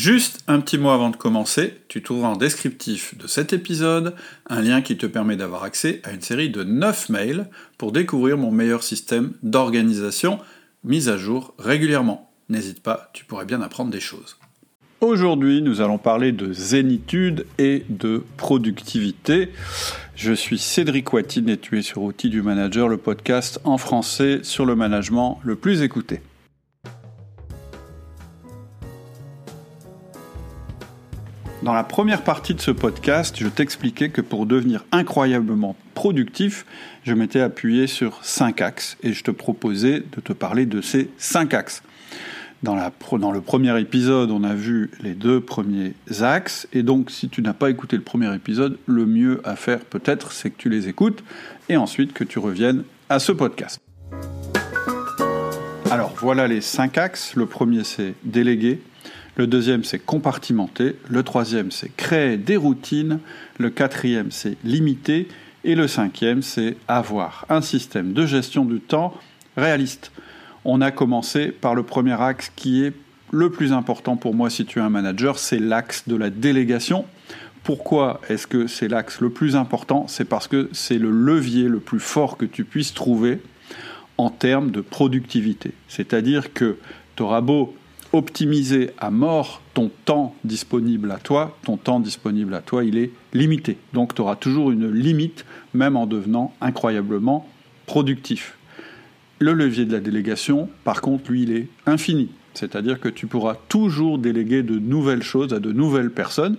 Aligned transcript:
Juste 0.00 0.42
un 0.48 0.60
petit 0.60 0.78
mot 0.78 0.88
avant 0.88 1.10
de 1.10 1.16
commencer, 1.16 1.74
tu 1.88 2.02
trouveras 2.02 2.28
en 2.28 2.36
descriptif 2.36 3.18
de 3.18 3.26
cet 3.26 3.52
épisode 3.52 4.14
un 4.48 4.62
lien 4.62 4.80
qui 4.80 4.96
te 4.96 5.04
permet 5.04 5.36
d'avoir 5.36 5.62
accès 5.62 6.00
à 6.04 6.12
une 6.12 6.22
série 6.22 6.48
de 6.48 6.64
9 6.64 7.10
mails 7.10 7.50
pour 7.76 7.92
découvrir 7.92 8.38
mon 8.38 8.50
meilleur 8.50 8.82
système 8.82 9.34
d'organisation 9.42 10.38
mis 10.84 11.10
à 11.10 11.18
jour 11.18 11.52
régulièrement. 11.58 12.32
N'hésite 12.48 12.82
pas, 12.82 13.10
tu 13.12 13.26
pourrais 13.26 13.44
bien 13.44 13.60
apprendre 13.60 13.90
des 13.90 14.00
choses. 14.00 14.38
Aujourd'hui, 15.02 15.60
nous 15.60 15.82
allons 15.82 15.98
parler 15.98 16.32
de 16.32 16.50
zénitude 16.50 17.44
et 17.58 17.84
de 17.90 18.24
productivité. 18.38 19.50
Je 20.16 20.32
suis 20.32 20.58
Cédric 20.58 21.12
Watine 21.12 21.50
et 21.50 21.58
tu 21.58 21.78
es 21.78 21.82
sur 21.82 22.00
Outils 22.00 22.30
du 22.30 22.40
Manager, 22.40 22.88
le 22.88 22.96
podcast 22.96 23.60
en 23.64 23.76
français 23.76 24.40
sur 24.44 24.64
le 24.64 24.74
management 24.76 25.40
le 25.44 25.56
plus 25.56 25.82
écouté. 25.82 26.22
Dans 31.62 31.74
la 31.74 31.84
première 31.84 32.22
partie 32.22 32.54
de 32.54 32.60
ce 32.60 32.70
podcast, 32.70 33.36
je 33.38 33.46
t'expliquais 33.46 34.08
que 34.08 34.22
pour 34.22 34.46
devenir 34.46 34.82
incroyablement 34.92 35.76
productif, 35.92 36.64
je 37.04 37.12
m'étais 37.12 37.40
appuyé 37.40 37.86
sur 37.86 38.24
cinq 38.24 38.62
axes 38.62 38.96
et 39.02 39.12
je 39.12 39.22
te 39.22 39.30
proposais 39.30 40.00
de 40.00 40.20
te 40.22 40.32
parler 40.32 40.64
de 40.64 40.80
ces 40.80 41.10
cinq 41.18 41.52
axes. 41.52 41.82
Dans, 42.62 42.76
le 42.76 43.40
premier 43.40 43.78
épisode, 43.78 44.30
on 44.30 44.42
a 44.42 44.54
vu 44.54 44.90
les 45.02 45.12
deux 45.12 45.40
premiers 45.40 45.92
axes, 46.22 46.66
et 46.72 46.82
donc 46.82 47.10
si 47.10 47.28
tu 47.28 47.42
n'as 47.42 47.52
pas 47.52 47.68
écouté 47.68 47.96
le 47.96 48.02
premier 48.02 48.34
épisode, 48.34 48.78
le 48.86 49.04
mieux 49.04 49.42
à 49.44 49.54
faire 49.54 49.80
peut-être, 49.80 50.32
c'est 50.32 50.50
que 50.50 50.56
tu 50.58 50.70
les 50.70 50.88
écoutes, 50.88 51.22
et 51.68 51.76
ensuite 51.76 52.14
que 52.14 52.24
tu 52.24 52.38
reviennes 52.38 52.84
à 53.10 53.18
ce 53.18 53.32
podcast. 53.32 53.80
Alors 55.90 56.14
voilà 56.20 56.46
les 56.48 56.60
cinq 56.60 56.96
axes. 56.96 57.34
Le 57.34 57.46
premier, 57.46 57.84
c'est 57.84 58.14
déléguer. 58.24 58.80
Le 59.36 59.46
deuxième, 59.46 59.84
c'est 59.84 59.98
compartimenter. 59.98 60.96
Le 61.08 61.22
troisième, 61.22 61.70
c'est 61.70 61.94
créer 61.96 62.36
des 62.36 62.56
routines. 62.56 63.20
Le 63.58 63.70
quatrième, 63.70 64.30
c'est 64.30 64.56
limiter. 64.64 65.28
Et 65.64 65.74
le 65.74 65.88
cinquième, 65.88 66.42
c'est 66.42 66.76
avoir 66.88 67.46
un 67.48 67.60
système 67.60 68.12
de 68.12 68.26
gestion 68.26 68.64
du 68.64 68.80
temps 68.80 69.14
réaliste. 69.56 70.10
On 70.64 70.80
a 70.80 70.90
commencé 70.90 71.48
par 71.48 71.74
le 71.74 71.82
premier 71.82 72.20
axe 72.20 72.50
qui 72.54 72.84
est 72.84 72.92
le 73.30 73.50
plus 73.50 73.72
important 73.72 74.16
pour 74.16 74.34
moi 74.34 74.50
si 74.50 74.64
tu 74.64 74.78
es 74.78 74.82
un 74.82 74.90
manager, 74.90 75.38
c'est 75.38 75.58
l'axe 75.58 76.08
de 76.08 76.16
la 76.16 76.30
délégation. 76.30 77.04
Pourquoi 77.62 78.20
est-ce 78.28 78.46
que 78.46 78.66
c'est 78.66 78.88
l'axe 78.88 79.20
le 79.20 79.30
plus 79.30 79.54
important? 79.54 80.06
C'est 80.08 80.24
parce 80.24 80.48
que 80.48 80.68
c'est 80.72 80.98
le 80.98 81.10
levier 81.10 81.68
le 81.68 81.78
plus 81.78 82.00
fort 82.00 82.36
que 82.36 82.46
tu 82.46 82.64
puisses 82.64 82.94
trouver 82.94 83.40
en 84.16 84.30
termes 84.30 84.70
de 84.70 84.80
productivité. 84.80 85.72
C'est-à-dire 85.88 86.52
que 86.52 86.78
tu 87.16 87.22
auras 87.22 87.40
beau 87.40 87.74
optimiser 88.12 88.90
à 88.98 89.10
mort 89.10 89.62
ton 89.74 89.90
temps 90.04 90.34
disponible 90.44 91.10
à 91.12 91.18
toi, 91.18 91.56
ton 91.64 91.76
temps 91.76 92.00
disponible 92.00 92.54
à 92.54 92.60
toi, 92.60 92.84
il 92.84 92.98
est 92.98 93.10
limité. 93.32 93.78
Donc 93.92 94.14
tu 94.14 94.22
auras 94.22 94.36
toujours 94.36 94.70
une 94.70 94.90
limite, 94.90 95.44
même 95.74 95.96
en 95.96 96.06
devenant 96.06 96.52
incroyablement 96.60 97.48
productif. 97.86 98.56
Le 99.38 99.54
levier 99.54 99.84
de 99.84 99.92
la 99.92 100.00
délégation, 100.00 100.68
par 100.84 101.00
contre, 101.00 101.30
lui, 101.30 101.42
il 101.42 101.52
est 101.52 101.68
infini. 101.86 102.28
C'est-à-dire 102.54 103.00
que 103.00 103.08
tu 103.08 103.26
pourras 103.26 103.56
toujours 103.68 104.18
déléguer 104.18 104.62
de 104.62 104.78
nouvelles 104.78 105.22
choses 105.22 105.54
à 105.54 105.60
de 105.60 105.72
nouvelles 105.72 106.10
personnes. 106.10 106.56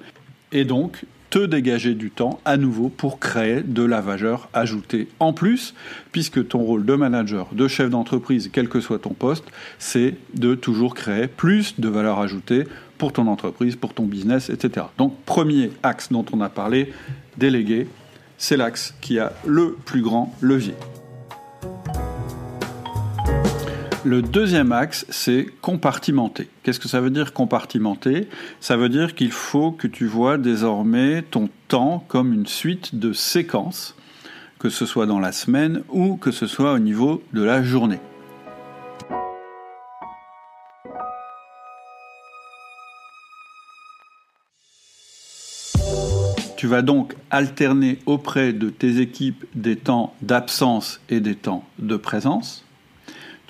Et 0.51 0.65
donc, 0.65 1.03
te 1.31 1.39
dégager 1.39 1.95
du 1.95 2.11
temps 2.11 2.39
à 2.45 2.57
nouveau 2.57 2.89
pour 2.89 3.17
créer 3.17 3.61
de 3.63 3.83
la 3.83 4.01
valeur 4.01 4.49
ajoutée 4.53 5.07
en 5.19 5.31
plus, 5.31 5.73
puisque 6.11 6.47
ton 6.47 6.59
rôle 6.59 6.85
de 6.85 6.93
manager, 6.93 7.47
de 7.53 7.67
chef 7.67 7.89
d'entreprise, 7.89 8.49
quel 8.51 8.67
que 8.67 8.81
soit 8.81 8.99
ton 8.99 9.13
poste, 9.13 9.45
c'est 9.79 10.15
de 10.35 10.55
toujours 10.55 10.93
créer 10.93 11.27
plus 11.27 11.79
de 11.79 11.87
valeur 11.87 12.19
ajoutée 12.19 12.65
pour 12.97 13.13
ton 13.13 13.27
entreprise, 13.27 13.77
pour 13.77 13.93
ton 13.93 14.05
business, 14.05 14.49
etc. 14.49 14.87
Donc 14.97 15.17
premier 15.25 15.71
axe 15.83 16.11
dont 16.11 16.25
on 16.33 16.41
a 16.41 16.49
parlé, 16.49 16.93
déléguer, 17.37 17.87
c'est 18.37 18.57
l'axe 18.57 18.93
qui 18.99 19.17
a 19.17 19.31
le 19.45 19.77
plus 19.85 20.01
grand 20.01 20.35
levier. 20.41 20.75
Le 24.03 24.23
deuxième 24.23 24.71
axe, 24.71 25.05
c'est 25.09 25.45
compartimenter. 25.61 26.49
Qu'est-ce 26.63 26.79
que 26.79 26.87
ça 26.87 27.01
veut 27.01 27.11
dire 27.11 27.33
compartimenter? 27.33 28.27
Ça 28.59 28.75
veut 28.75 28.89
dire 28.89 29.13
qu'il 29.13 29.31
faut 29.31 29.71
que 29.71 29.85
tu 29.85 30.07
vois 30.07 30.39
désormais 30.39 31.21
ton 31.21 31.49
temps 31.67 32.03
comme 32.07 32.33
une 32.33 32.47
suite 32.47 32.95
de 32.95 33.13
séquences, 33.13 33.95
que 34.57 34.69
ce 34.69 34.87
soit 34.87 35.05
dans 35.05 35.19
la 35.19 35.31
semaine 35.31 35.83
ou 35.89 36.15
que 36.15 36.31
ce 36.31 36.47
soit 36.47 36.73
au 36.73 36.79
niveau 36.79 37.21
de 37.33 37.43
la 37.43 37.61
journée. 37.61 37.99
Tu 46.57 46.65
vas 46.65 46.81
donc 46.81 47.15
alterner 47.29 47.99
auprès 48.07 48.51
de 48.51 48.71
tes 48.71 48.99
équipes 48.99 49.45
des 49.53 49.75
temps 49.75 50.15
d'absence 50.23 51.01
et 51.09 51.19
des 51.19 51.35
temps 51.35 51.63
de 51.77 51.97
présence. 51.97 52.65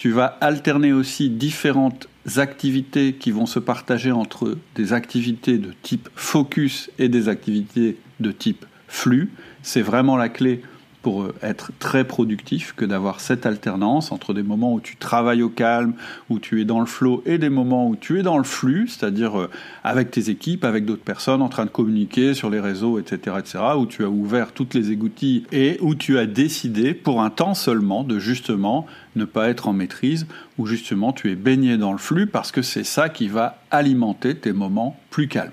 Tu 0.01 0.09
vas 0.09 0.35
alterner 0.41 0.93
aussi 0.93 1.29
différentes 1.29 2.07
activités 2.37 3.13
qui 3.13 3.29
vont 3.29 3.45
se 3.45 3.59
partager 3.59 4.11
entre 4.11 4.57
des 4.73 4.93
activités 4.93 5.59
de 5.59 5.75
type 5.83 6.09
focus 6.15 6.89
et 6.97 7.07
des 7.07 7.29
activités 7.29 7.97
de 8.19 8.31
type 8.31 8.65
flux. 8.87 9.29
C'est 9.61 9.83
vraiment 9.83 10.17
la 10.17 10.27
clé 10.27 10.63
pour 11.01 11.23
euh, 11.23 11.33
être 11.41 11.71
très 11.79 12.03
productif 12.03 12.73
que 12.75 12.85
d'avoir 12.85 13.19
cette 13.19 13.45
alternance 13.45 14.11
entre 14.11 14.33
des 14.33 14.43
moments 14.43 14.73
où 14.73 14.79
tu 14.79 14.95
travailles 14.95 15.41
au 15.41 15.49
calme, 15.49 15.93
où 16.29 16.39
tu 16.39 16.61
es 16.61 16.65
dans 16.65 16.79
le 16.79 16.85
flow, 16.85 17.23
et 17.25 17.37
des 17.37 17.49
moments 17.49 17.87
où 17.87 17.95
tu 17.95 18.19
es 18.19 18.23
dans 18.23 18.37
le 18.37 18.43
flux, 18.43 18.87
c'est-à-dire 18.87 19.39
euh, 19.39 19.49
avec 19.83 20.11
tes 20.11 20.29
équipes, 20.29 20.63
avec 20.63 20.85
d'autres 20.85 21.03
personnes, 21.03 21.41
en 21.41 21.49
train 21.49 21.65
de 21.65 21.71
communiquer 21.71 22.33
sur 22.33 22.49
les 22.49 22.59
réseaux, 22.59 22.99
etc., 22.99 23.37
etc., 23.39 23.59
où 23.77 23.85
tu 23.85 24.03
as 24.03 24.09
ouvert 24.09 24.51
toutes 24.51 24.73
les 24.73 24.91
égouttilles 24.91 25.43
et 25.51 25.77
où 25.81 25.95
tu 25.95 26.17
as 26.17 26.25
décidé 26.25 26.93
pour 26.93 27.21
un 27.21 27.29
temps 27.29 27.53
seulement 27.53 28.03
de 28.03 28.19
justement 28.19 28.85
ne 29.15 29.25
pas 29.25 29.49
être 29.49 29.67
en 29.67 29.73
maîtrise, 29.73 30.27
où 30.57 30.65
justement 30.65 31.13
tu 31.13 31.31
es 31.31 31.35
baigné 31.35 31.77
dans 31.77 31.91
le 31.91 31.97
flux 31.97 32.27
parce 32.27 32.51
que 32.51 32.61
c'est 32.61 32.83
ça 32.83 33.09
qui 33.09 33.27
va 33.27 33.61
alimenter 33.71 34.35
tes 34.35 34.53
moments 34.53 34.97
plus 35.09 35.27
calmes. 35.27 35.51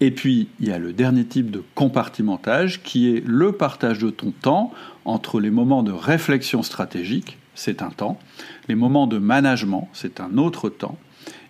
Et 0.00 0.10
puis, 0.10 0.48
il 0.60 0.68
y 0.68 0.72
a 0.72 0.78
le 0.78 0.92
dernier 0.92 1.24
type 1.24 1.50
de 1.50 1.62
compartimentage 1.74 2.82
qui 2.82 3.14
est 3.14 3.22
le 3.26 3.52
partage 3.52 3.98
de 3.98 4.10
ton 4.10 4.30
temps 4.30 4.72
entre 5.04 5.40
les 5.40 5.50
moments 5.50 5.82
de 5.82 5.92
réflexion 5.92 6.62
stratégique, 6.62 7.36
c'est 7.54 7.82
un 7.82 7.90
temps, 7.90 8.18
les 8.68 8.74
moments 8.74 9.06
de 9.06 9.18
management, 9.18 9.88
c'est 9.92 10.20
un 10.20 10.38
autre 10.38 10.70
temps, 10.70 10.98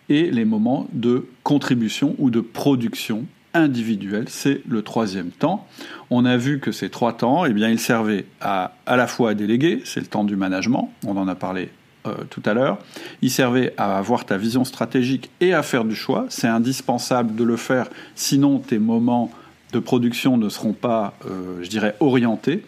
et 0.08 0.30
les 0.30 0.44
moments 0.44 0.88
de 0.92 1.28
contribution 1.44 2.16
ou 2.18 2.30
de 2.30 2.40
production 2.40 3.26
individuelle, 3.54 4.28
c'est 4.28 4.62
le 4.68 4.82
troisième 4.82 5.30
temps. 5.30 5.66
On 6.10 6.24
a 6.24 6.36
vu 6.36 6.58
que 6.58 6.72
ces 6.72 6.90
trois 6.90 7.12
temps, 7.12 7.44
eh 7.44 7.52
bien, 7.52 7.68
ils 7.68 7.80
servaient 7.80 8.24
à 8.40 8.74
à 8.86 8.96
la 8.96 9.06
fois 9.06 9.30
à 9.30 9.34
déléguer, 9.34 9.82
c'est 9.84 10.00
le 10.00 10.06
temps 10.06 10.24
du 10.24 10.34
management, 10.34 10.92
on 11.06 11.16
en 11.16 11.28
a 11.28 11.36
parlé 11.36 11.70
euh, 12.06 12.14
tout 12.30 12.42
à 12.46 12.54
l'heure. 12.54 12.78
Il 13.22 13.30
servait 13.30 13.74
à 13.76 13.98
avoir 13.98 14.24
ta 14.24 14.36
vision 14.36 14.64
stratégique 14.64 15.30
et 15.40 15.52
à 15.52 15.62
faire 15.62 15.84
du 15.84 15.94
choix. 15.94 16.26
C'est 16.28 16.48
indispensable 16.48 17.34
de 17.34 17.44
le 17.44 17.56
faire, 17.56 17.88
sinon 18.14 18.58
tes 18.58 18.78
moments 18.78 19.30
de 19.72 19.78
production 19.78 20.36
ne 20.36 20.48
seront 20.48 20.72
pas, 20.72 21.14
euh, 21.26 21.62
je 21.62 21.68
dirais, 21.68 21.94
orientés. 22.00 22.64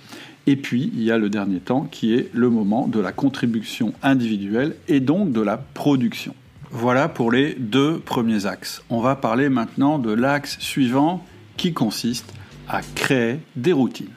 Et 0.47 0.57
puis, 0.57 0.91
il 0.95 1.03
y 1.03 1.11
a 1.11 1.19
le 1.19 1.31
dernier 1.31 1.61
temps 1.61 1.87
qui 1.91 2.15
est 2.15 2.29
le 2.33 2.51
moment 2.51 2.89
de 2.89 3.01
la 3.01 3.13
contribution 3.13 3.95
individuelle 4.03 4.75
et 4.89 5.01
donc 5.01 5.33
de 5.33 5.41
la 5.41 5.57
production. 5.57 6.35
Voilà 6.71 7.09
pour 7.09 7.31
les 7.31 7.55
deux 7.55 7.99
premiers 7.99 8.47
axes. 8.47 8.83
On 8.91 9.01
va 9.01 9.15
parler 9.15 9.49
maintenant 9.49 9.99
de 9.99 10.13
l'axe 10.13 10.59
suivant 10.59 11.25
qui 11.57 11.73
consiste 11.73 12.33
à 12.69 12.81
créer 12.95 13.39
des 13.57 13.73
routines. 13.73 14.09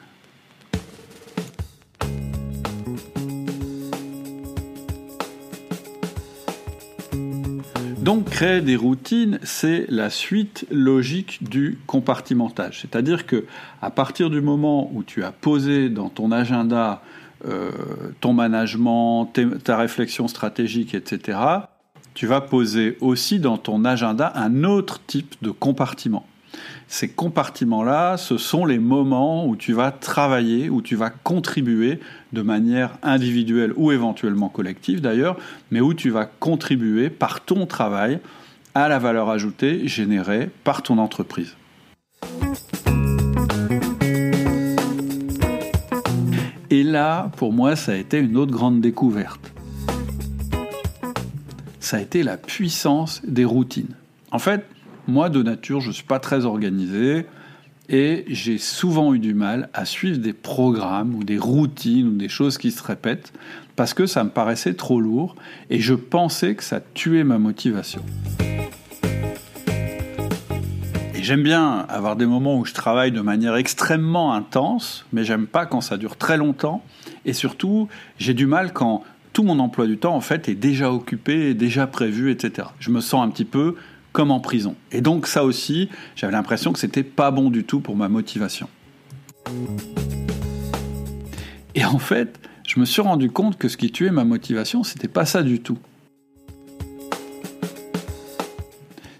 Donc 8.06 8.30
créer 8.30 8.60
des 8.60 8.76
routines, 8.76 9.40
c'est 9.42 9.84
la 9.88 10.10
suite 10.10 10.64
logique 10.70 11.42
du 11.42 11.80
compartimentage. 11.88 12.82
C'est-à-dire 12.82 13.26
que 13.26 13.46
à 13.82 13.90
partir 13.90 14.30
du 14.30 14.40
moment 14.40 14.88
où 14.94 15.02
tu 15.02 15.24
as 15.24 15.32
posé 15.32 15.88
dans 15.88 16.08
ton 16.08 16.30
agenda 16.30 17.02
euh, 17.44 17.72
ton 18.20 18.32
management, 18.32 19.32
ta 19.64 19.76
réflexion 19.76 20.28
stratégique, 20.28 20.94
etc., 20.94 21.36
tu 22.14 22.28
vas 22.28 22.40
poser 22.40 22.96
aussi 23.00 23.40
dans 23.40 23.58
ton 23.58 23.84
agenda 23.84 24.30
un 24.36 24.62
autre 24.62 25.00
type 25.04 25.34
de 25.42 25.50
compartiment. 25.50 26.28
Ces 26.88 27.08
compartiments-là, 27.08 28.16
ce 28.16 28.38
sont 28.38 28.64
les 28.64 28.78
moments 28.78 29.46
où 29.46 29.56
tu 29.56 29.72
vas 29.72 29.90
travailler, 29.90 30.70
où 30.70 30.82
tu 30.82 30.94
vas 30.94 31.10
contribuer 31.10 31.98
de 32.32 32.42
manière 32.42 32.96
individuelle 33.02 33.72
ou 33.76 33.90
éventuellement 33.90 34.48
collective 34.48 35.00
d'ailleurs, 35.00 35.36
mais 35.70 35.80
où 35.80 35.94
tu 35.94 36.10
vas 36.10 36.26
contribuer 36.26 37.10
par 37.10 37.44
ton 37.44 37.66
travail 37.66 38.20
à 38.74 38.88
la 38.88 38.98
valeur 38.98 39.30
ajoutée 39.30 39.88
générée 39.88 40.48
par 40.62 40.82
ton 40.82 40.98
entreprise. 40.98 41.56
Et 46.70 46.82
là, 46.82 47.30
pour 47.36 47.52
moi, 47.52 47.74
ça 47.74 47.92
a 47.92 47.96
été 47.96 48.18
une 48.18 48.36
autre 48.36 48.52
grande 48.52 48.80
découverte. 48.80 49.52
Ça 51.80 51.96
a 51.96 52.00
été 52.00 52.22
la 52.22 52.36
puissance 52.36 53.22
des 53.26 53.44
routines. 53.44 53.94
En 54.30 54.38
fait, 54.38 54.66
moi 55.08 55.28
de 55.28 55.42
nature, 55.42 55.80
je 55.80 55.88
ne 55.88 55.92
suis 55.92 56.04
pas 56.04 56.18
très 56.18 56.44
organisé 56.44 57.26
et 57.88 58.24
j'ai 58.28 58.58
souvent 58.58 59.14
eu 59.14 59.18
du 59.18 59.34
mal 59.34 59.68
à 59.72 59.84
suivre 59.84 60.18
des 60.18 60.32
programmes 60.32 61.14
ou 61.14 61.22
des 61.22 61.38
routines 61.38 62.08
ou 62.08 62.16
des 62.16 62.28
choses 62.28 62.58
qui 62.58 62.72
se 62.72 62.82
répètent 62.82 63.32
parce 63.76 63.94
que 63.94 64.06
ça 64.06 64.24
me 64.24 64.30
paraissait 64.30 64.74
trop 64.74 65.00
lourd 65.00 65.36
et 65.70 65.78
je 65.78 65.94
pensais 65.94 66.56
que 66.56 66.64
ça 66.64 66.80
tuait 66.94 67.22
ma 67.22 67.38
motivation. 67.38 68.02
Et 71.14 71.22
j'aime 71.22 71.42
bien 71.42 71.86
avoir 71.88 72.16
des 72.16 72.26
moments 72.26 72.58
où 72.58 72.64
je 72.64 72.74
travaille 72.74 73.12
de 73.12 73.20
manière 73.20 73.54
extrêmement 73.54 74.34
intense, 74.34 75.06
mais 75.12 75.24
j'aime 75.24 75.46
pas 75.46 75.66
quand 75.66 75.80
ça 75.80 75.96
dure 75.96 76.16
très 76.16 76.36
longtemps 76.36 76.82
et 77.24 77.32
surtout, 77.32 77.88
j'ai 78.18 78.34
du 78.34 78.46
mal 78.46 78.72
quand 78.72 79.04
tout 79.32 79.44
mon 79.44 79.58
emploi 79.60 79.86
du 79.86 79.98
temps 79.98 80.16
en 80.16 80.20
fait 80.20 80.48
est 80.48 80.54
déjà 80.54 80.90
occupé, 80.90 81.54
déjà 81.54 81.86
prévu, 81.86 82.32
etc. 82.32 82.68
Je 82.80 82.90
me 82.90 83.00
sens 83.00 83.24
un 83.24 83.30
petit 83.30 83.44
peu 83.44 83.76
comme 84.16 84.30
en 84.30 84.40
prison. 84.40 84.76
Et 84.92 85.02
donc 85.02 85.26
ça 85.26 85.44
aussi, 85.44 85.90
j'avais 86.14 86.32
l'impression 86.32 86.72
que 86.72 86.78
c'était 86.78 87.02
pas 87.02 87.30
bon 87.30 87.50
du 87.50 87.64
tout 87.64 87.80
pour 87.80 87.96
ma 87.96 88.08
motivation. 88.08 88.66
Et 91.74 91.84
en 91.84 91.98
fait, 91.98 92.40
je 92.66 92.80
me 92.80 92.86
suis 92.86 93.02
rendu 93.02 93.30
compte 93.30 93.58
que 93.58 93.68
ce 93.68 93.76
qui 93.76 93.92
tuait 93.92 94.10
ma 94.10 94.24
motivation, 94.24 94.84
c'était 94.84 95.06
pas 95.06 95.26
ça 95.26 95.42
du 95.42 95.60
tout. 95.60 95.76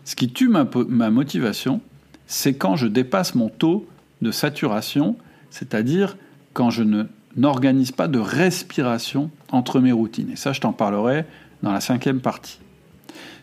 Ce 0.07 0.17
qui 0.17 0.33
tue 0.33 0.49
ma, 0.49 0.65
motivation, 1.11 1.83
c'est 2.27 2.55
quand 2.55 2.77
je 2.77 2.87
dépasse 2.87 3.35
mon 3.35 3.51
taux 3.51 3.87
de 4.23 4.31
saturation, 4.31 5.19
c'est-à-dire 5.51 6.17
quand 6.55 6.71
je 6.71 6.83
ne 6.83 7.05
n'organise 7.37 7.93
pas 7.93 8.09
de 8.09 8.19
respiration 8.19 9.31
entre 9.53 9.79
mes 9.79 9.93
routines. 9.93 10.31
Et 10.31 10.37
ça, 10.37 10.55
je 10.55 10.63
t'en 10.63 10.73
parlerai 10.73 11.27
dans 11.63 11.73
la 11.73 11.83
cinquième 11.83 12.21
partie. 12.21 12.61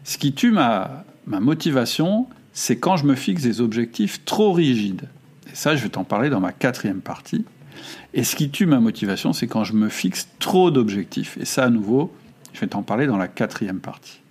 Ce 0.04 0.18
qui 0.18 0.34
tue 0.34 0.52
ma, 0.52 1.06
ma 1.26 1.40
motivation, 1.40 2.28
c'est 2.54 2.78
quand 2.78 2.98
je 2.98 3.06
me 3.06 3.16
fixe 3.16 3.44
des 3.44 3.62
objectifs 3.62 4.24
trop 4.26 4.52
rigides. 4.52 5.10
Et 5.52 5.56
ça, 5.56 5.76
je 5.76 5.84
vais 5.84 5.90
t'en 5.90 6.04
parler 6.04 6.30
dans 6.30 6.40
ma 6.40 6.52
quatrième 6.52 7.02
partie. 7.02 7.46
Et 8.14 8.24
ce 8.24 8.36
qui 8.36 8.50
tue 8.50 8.66
ma 8.66 8.80
motivation, 8.80 9.34
c'est 9.34 9.48
quand 9.48 9.64
je 9.64 9.74
me 9.74 9.90
fixe 9.90 10.28
trop 10.40 10.72
d'objectifs. 10.72 11.38
Et 11.40 11.46
ça, 11.46 11.66
à 11.66 11.70
nouveau, 11.70 12.14
je 12.54 12.60
vais 12.60 12.68
t'en 12.68 12.84
parler 12.84 13.08
dans 13.08 13.18
la 13.18 13.28
quatrième 13.28 13.80
partie. 13.80 14.22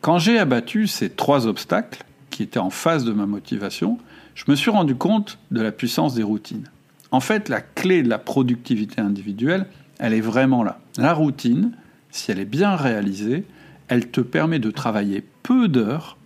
Quand 0.00 0.18
j'ai 0.18 0.38
abattu 0.38 0.86
ces 0.86 1.10
trois 1.10 1.46
obstacles 1.46 2.04
qui 2.30 2.42
étaient 2.42 2.58
en 2.58 2.70
face 2.70 3.04
de 3.04 3.12
ma 3.12 3.26
motivation, 3.26 3.98
je 4.34 4.44
me 4.48 4.54
suis 4.54 4.70
rendu 4.70 4.94
compte 4.94 5.38
de 5.50 5.62
la 5.62 5.72
puissance 5.72 6.14
des 6.14 6.22
routines. 6.22 6.68
En 7.10 7.20
fait, 7.20 7.48
la 7.48 7.60
clé 7.60 8.02
de 8.02 8.08
la 8.08 8.18
productivité 8.18 9.00
individuelle, 9.00 9.66
elle 9.98 10.12
est 10.12 10.20
vraiment 10.20 10.62
là. 10.62 10.78
La 10.98 11.14
routine, 11.14 11.72
si 12.10 12.30
elle 12.30 12.38
est 12.38 12.44
bien 12.44 12.76
réalisée, 12.76 13.44
elle 13.88 14.10
te 14.10 14.20
permet 14.20 14.58
de 14.58 14.70
travailler 14.70 15.22
peu 15.42 15.68
d'heures, 15.68 16.16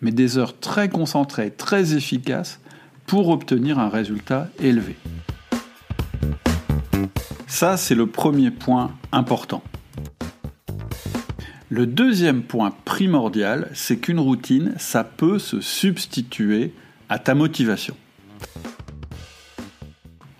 mais 0.00 0.10
des 0.12 0.38
heures 0.38 0.58
très 0.58 0.88
concentrées, 0.88 1.50
très 1.50 1.94
efficaces, 1.94 2.60
pour 3.06 3.28
obtenir 3.28 3.78
un 3.78 3.88
résultat 3.88 4.48
élevé. 4.58 4.96
Ça, 7.46 7.76
c'est 7.76 7.94
le 7.94 8.06
premier 8.06 8.50
point 8.50 8.92
important. 9.12 9.62
Le 11.68 11.86
deuxième 11.86 12.42
point 12.42 12.72
primordial, 12.84 13.70
c'est 13.74 13.98
qu'une 13.98 14.20
routine, 14.20 14.74
ça 14.78 15.04
peut 15.04 15.38
se 15.38 15.60
substituer 15.60 16.74
à 17.08 17.18
ta 17.18 17.34
motivation. 17.34 17.96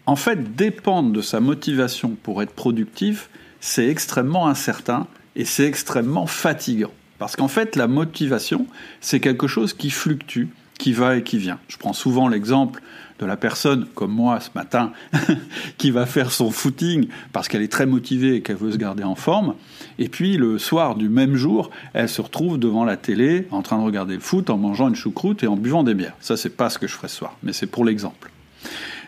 En 0.06 0.16
fait, 0.16 0.56
dépendre 0.56 1.12
de 1.12 1.22
sa 1.22 1.40
motivation 1.40 2.16
pour 2.22 2.42
être 2.42 2.52
productif, 2.52 3.30
c'est 3.60 3.88
extrêmement 3.88 4.48
incertain 4.48 5.06
et 5.36 5.44
c'est 5.44 5.66
extrêmement 5.66 6.26
fatigant. 6.26 6.92
Parce 7.18 7.36
qu'en 7.36 7.48
fait, 7.48 7.76
la 7.76 7.86
motivation, 7.86 8.66
c'est 9.00 9.20
quelque 9.20 9.46
chose 9.46 9.74
qui 9.74 9.90
fluctue, 9.90 10.46
qui 10.78 10.92
va 10.92 11.16
et 11.16 11.22
qui 11.22 11.38
vient. 11.38 11.58
Je 11.68 11.76
prends 11.76 11.92
souvent 11.92 12.28
l'exemple 12.28 12.82
de 13.20 13.26
la 13.26 13.36
personne, 13.36 13.86
comme 13.94 14.10
moi 14.10 14.40
ce 14.40 14.50
matin, 14.56 14.92
qui 15.78 15.92
va 15.92 16.06
faire 16.06 16.32
son 16.32 16.50
footing 16.50 17.06
parce 17.32 17.46
qu'elle 17.46 17.62
est 17.62 17.70
très 17.70 17.86
motivée 17.86 18.36
et 18.36 18.42
qu'elle 18.42 18.56
veut 18.56 18.72
se 18.72 18.76
garder 18.76 19.04
en 19.04 19.14
forme. 19.14 19.54
Et 20.00 20.08
puis 20.08 20.36
le 20.36 20.58
soir 20.58 20.96
du 20.96 21.08
même 21.08 21.36
jour, 21.36 21.70
elle 21.92 22.08
se 22.08 22.20
retrouve 22.20 22.58
devant 22.58 22.84
la 22.84 22.96
télé 22.96 23.46
en 23.52 23.62
train 23.62 23.78
de 23.78 23.84
regarder 23.84 24.14
le 24.14 24.20
foot, 24.20 24.50
en 24.50 24.58
mangeant 24.58 24.88
une 24.88 24.96
choucroute 24.96 25.44
et 25.44 25.46
en 25.46 25.56
buvant 25.56 25.84
des 25.84 25.94
bières. 25.94 26.16
Ça, 26.20 26.36
c'est 26.36 26.56
pas 26.56 26.68
ce 26.70 26.78
que 26.78 26.88
je 26.88 26.94
ferai 26.94 27.06
ce 27.08 27.16
soir, 27.16 27.36
mais 27.44 27.52
c'est 27.52 27.68
pour 27.68 27.84
l'exemple. 27.84 28.32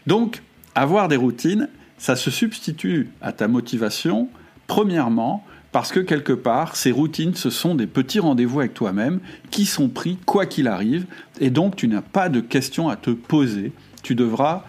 Donc, 0.07 0.43
avoir 0.77 1.09
des 1.09 1.17
routines, 1.17 1.69
ça 1.99 2.15
se 2.15 2.31
substitue 2.31 3.11
à 3.21 3.33
ta 3.33 3.49
motivation, 3.49 4.29
premièrement, 4.67 5.45
parce 5.75 5.91
que 5.91 5.99
quelque 5.99 6.33
part, 6.33 6.77
ces 6.77 6.93
routines, 6.93 7.35
ce 7.35 7.51
sont 7.51 7.75
des 7.75 7.89
petits 7.89 8.21
rendez-vous 8.21 8.61
avec 8.61 8.75
toi-même 8.75 9.19
qui 9.51 9.67
sont 9.67 9.89
pris 9.89 10.17
quoi 10.25 10.47
qu'il 10.47 10.69
arrive, 10.69 11.05
et 11.41 11.51
donc 11.51 11.75
tu 11.75 11.89
n'as 11.89 12.01
pas 12.01 12.29
de 12.29 12.39
questions 12.39 12.89
à 12.89 12.95
te 12.95 13.11
poser, 13.11 13.73
tu 14.05 14.15
devras 14.15 14.67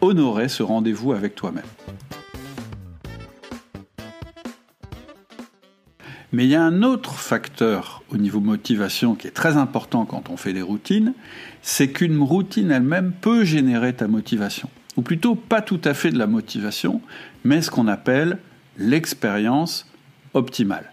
honorer 0.00 0.48
ce 0.48 0.62
rendez-vous 0.62 1.12
avec 1.12 1.34
toi-même. 1.34 1.66
Mais 6.32 6.44
il 6.44 6.50
y 6.50 6.54
a 6.54 6.62
un 6.62 6.82
autre 6.82 7.16
facteur 7.16 8.02
au 8.08 8.16
niveau 8.16 8.40
motivation 8.40 9.16
qui 9.16 9.26
est 9.26 9.32
très 9.32 9.58
important 9.58 10.06
quand 10.06 10.30
on 10.30 10.38
fait 10.38 10.54
des 10.54 10.62
routines, 10.62 11.12
c'est 11.60 11.90
qu'une 11.90 12.18
routine 12.18 12.70
elle-même 12.70 13.12
peut 13.12 13.44
générer 13.44 13.92
ta 13.92 14.08
motivation. 14.08 14.70
Ou 14.96 15.02
plutôt 15.02 15.34
pas 15.34 15.60
tout 15.60 15.82
à 15.84 15.92
fait 15.92 16.10
de 16.10 16.18
la 16.18 16.26
motivation, 16.26 17.02
mais 17.44 17.60
ce 17.60 17.70
qu'on 17.70 17.88
appelle 17.88 18.38
l'expérience 18.78 19.89
optimale. 20.34 20.92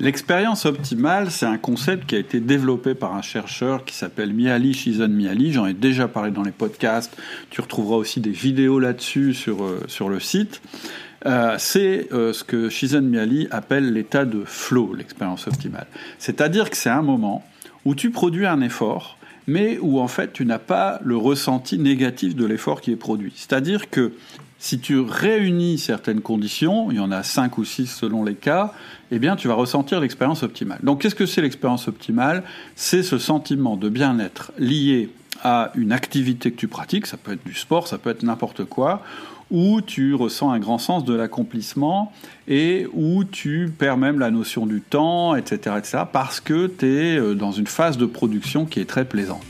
L'expérience 0.00 0.66
optimale, 0.66 1.30
c'est 1.30 1.46
un 1.46 1.56
concept 1.56 2.06
qui 2.06 2.16
a 2.16 2.18
été 2.18 2.40
développé 2.40 2.94
par 2.94 3.14
un 3.14 3.22
chercheur 3.22 3.84
qui 3.84 3.94
s'appelle 3.94 4.34
Mihaly 4.34 4.74
Csikszentmihalyi. 4.74 5.52
J'en 5.52 5.66
ai 5.66 5.72
déjà 5.72 6.08
parlé 6.08 6.32
dans 6.32 6.42
les 6.42 6.50
podcasts. 6.50 7.16
Tu 7.50 7.60
retrouveras 7.60 7.96
aussi 7.96 8.20
des 8.20 8.30
vidéos 8.30 8.80
là-dessus 8.80 9.34
sur, 9.34 9.64
euh, 9.64 9.82
sur 9.86 10.08
le 10.08 10.18
site. 10.18 10.60
Euh, 11.26 11.54
c'est 11.58 12.12
euh, 12.12 12.32
ce 12.32 12.42
que 12.42 12.68
Csikszentmihalyi 12.68 13.46
appelle 13.52 13.92
l'état 13.92 14.24
de 14.24 14.42
flow, 14.44 14.94
l'expérience 14.94 15.46
optimale. 15.46 15.86
C'est-à-dire 16.18 16.70
que 16.70 16.76
c'est 16.76 16.90
un 16.90 17.02
moment 17.02 17.42
où 17.84 17.94
tu 17.94 18.10
produis 18.10 18.46
un 18.46 18.60
effort, 18.62 19.16
mais 19.46 19.78
où 19.80 20.00
en 20.00 20.08
fait 20.08 20.32
tu 20.32 20.44
n'as 20.44 20.58
pas 20.58 21.00
le 21.04 21.16
ressenti 21.16 21.78
négatif 21.78 22.34
de 22.34 22.44
l'effort 22.44 22.80
qui 22.80 22.90
est 22.90 22.96
produit. 22.96 23.32
C'est-à-dire 23.36 23.88
que 23.88 24.12
si 24.64 24.78
tu 24.78 24.98
réunis 24.98 25.76
certaines 25.76 26.22
conditions, 26.22 26.90
il 26.90 26.96
y 26.96 27.00
en 27.00 27.12
a 27.12 27.22
cinq 27.22 27.58
ou 27.58 27.66
six 27.66 27.86
selon 27.86 28.24
les 28.24 28.34
cas, 28.34 28.72
eh 29.10 29.18
bien 29.18 29.36
tu 29.36 29.46
vas 29.46 29.52
ressentir 29.52 30.00
l'expérience 30.00 30.42
optimale. 30.42 30.78
Donc 30.82 31.02
qu'est-ce 31.02 31.14
que 31.14 31.26
c'est 31.26 31.42
l'expérience 31.42 31.86
optimale? 31.86 32.42
C'est 32.74 33.02
ce 33.02 33.18
sentiment 33.18 33.76
de 33.76 33.90
bien-être 33.90 34.52
lié 34.58 35.10
à 35.42 35.70
une 35.74 35.92
activité 35.92 36.50
que 36.50 36.56
tu 36.56 36.66
pratiques, 36.66 37.04
ça 37.06 37.18
peut 37.18 37.34
être 37.34 37.44
du 37.44 37.52
sport, 37.52 37.86
ça 37.88 37.98
peut 37.98 38.08
être 38.08 38.22
n'importe 38.22 38.64
quoi, 38.64 39.02
où 39.50 39.82
tu 39.82 40.14
ressens 40.14 40.50
un 40.50 40.60
grand 40.60 40.78
sens 40.78 41.04
de 41.04 41.12
l'accomplissement 41.12 42.10
et 42.48 42.86
où 42.94 43.24
tu 43.24 43.70
perds 43.78 43.98
même 43.98 44.18
la 44.18 44.30
notion 44.30 44.64
du 44.64 44.80
temps, 44.80 45.36
etc., 45.36 45.76
etc., 45.76 46.04
parce 46.10 46.40
que 46.40 46.68
tu 46.68 46.86
es 46.86 47.18
euh, 47.18 47.34
dans 47.34 47.52
une 47.52 47.66
phase 47.66 47.98
de 47.98 48.06
production 48.06 48.64
qui 48.64 48.80
est 48.80 48.88
très 48.88 49.04
plaisante. 49.04 49.44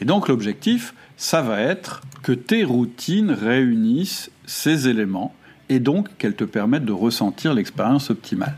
Et 0.00 0.06
donc 0.06 0.28
l'objectif, 0.28 0.94
ça 1.20 1.42
va 1.42 1.60
être 1.60 2.00
que 2.22 2.32
tes 2.32 2.64
routines 2.64 3.30
réunissent 3.30 4.30
ces 4.46 4.88
éléments 4.88 5.34
et 5.68 5.78
donc 5.78 6.16
qu'elles 6.16 6.34
te 6.34 6.44
permettent 6.44 6.86
de 6.86 6.94
ressentir 6.94 7.52
l'expérience 7.52 8.08
optimale. 8.08 8.56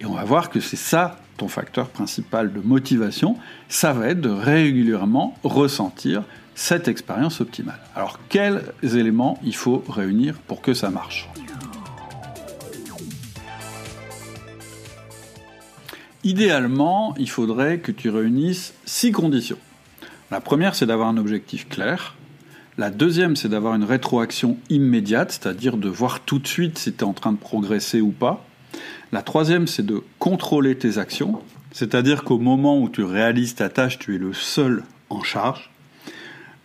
Et 0.00 0.06
on 0.06 0.14
va 0.14 0.24
voir 0.24 0.48
que 0.48 0.58
c'est 0.58 0.76
ça 0.76 1.20
ton 1.36 1.48
facteur 1.48 1.90
principal 1.90 2.50
de 2.50 2.60
motivation, 2.60 3.36
ça 3.68 3.92
va 3.92 4.08
être 4.08 4.22
de 4.22 4.30
régulièrement 4.30 5.36
ressentir 5.44 6.24
cette 6.54 6.88
expérience 6.88 7.42
optimale. 7.42 7.78
Alors 7.94 8.18
quels 8.30 8.62
éléments 8.82 9.38
il 9.44 9.54
faut 9.54 9.84
réunir 9.86 10.38
pour 10.46 10.62
que 10.62 10.72
ça 10.72 10.88
marche? 10.88 11.28
Idéalement, 16.24 17.14
il 17.18 17.28
faudrait 17.28 17.80
que 17.80 17.92
tu 17.92 18.08
réunisses 18.08 18.72
six 18.86 19.12
conditions. 19.12 19.58
La 20.30 20.40
première, 20.40 20.74
c'est 20.74 20.84
d'avoir 20.84 21.08
un 21.08 21.16
objectif 21.16 21.68
clair. 21.68 22.14
La 22.76 22.90
deuxième, 22.90 23.34
c'est 23.34 23.48
d'avoir 23.48 23.74
une 23.74 23.84
rétroaction 23.84 24.58
immédiate, 24.68 25.32
c'est-à-dire 25.32 25.78
de 25.78 25.88
voir 25.88 26.20
tout 26.20 26.38
de 26.38 26.46
suite 26.46 26.78
si 26.78 26.92
tu 26.92 26.98
es 26.98 27.04
en 27.04 27.14
train 27.14 27.32
de 27.32 27.38
progresser 27.38 28.02
ou 28.02 28.10
pas. 28.10 28.44
La 29.10 29.22
troisième, 29.22 29.66
c'est 29.66 29.86
de 29.86 30.02
contrôler 30.18 30.76
tes 30.76 30.98
actions, 30.98 31.40
c'est-à-dire 31.72 32.24
qu'au 32.24 32.38
moment 32.38 32.78
où 32.78 32.90
tu 32.90 33.02
réalises 33.02 33.54
ta 33.54 33.70
tâche, 33.70 33.98
tu 33.98 34.14
es 34.14 34.18
le 34.18 34.34
seul 34.34 34.84
en 35.08 35.22
charge. 35.22 35.70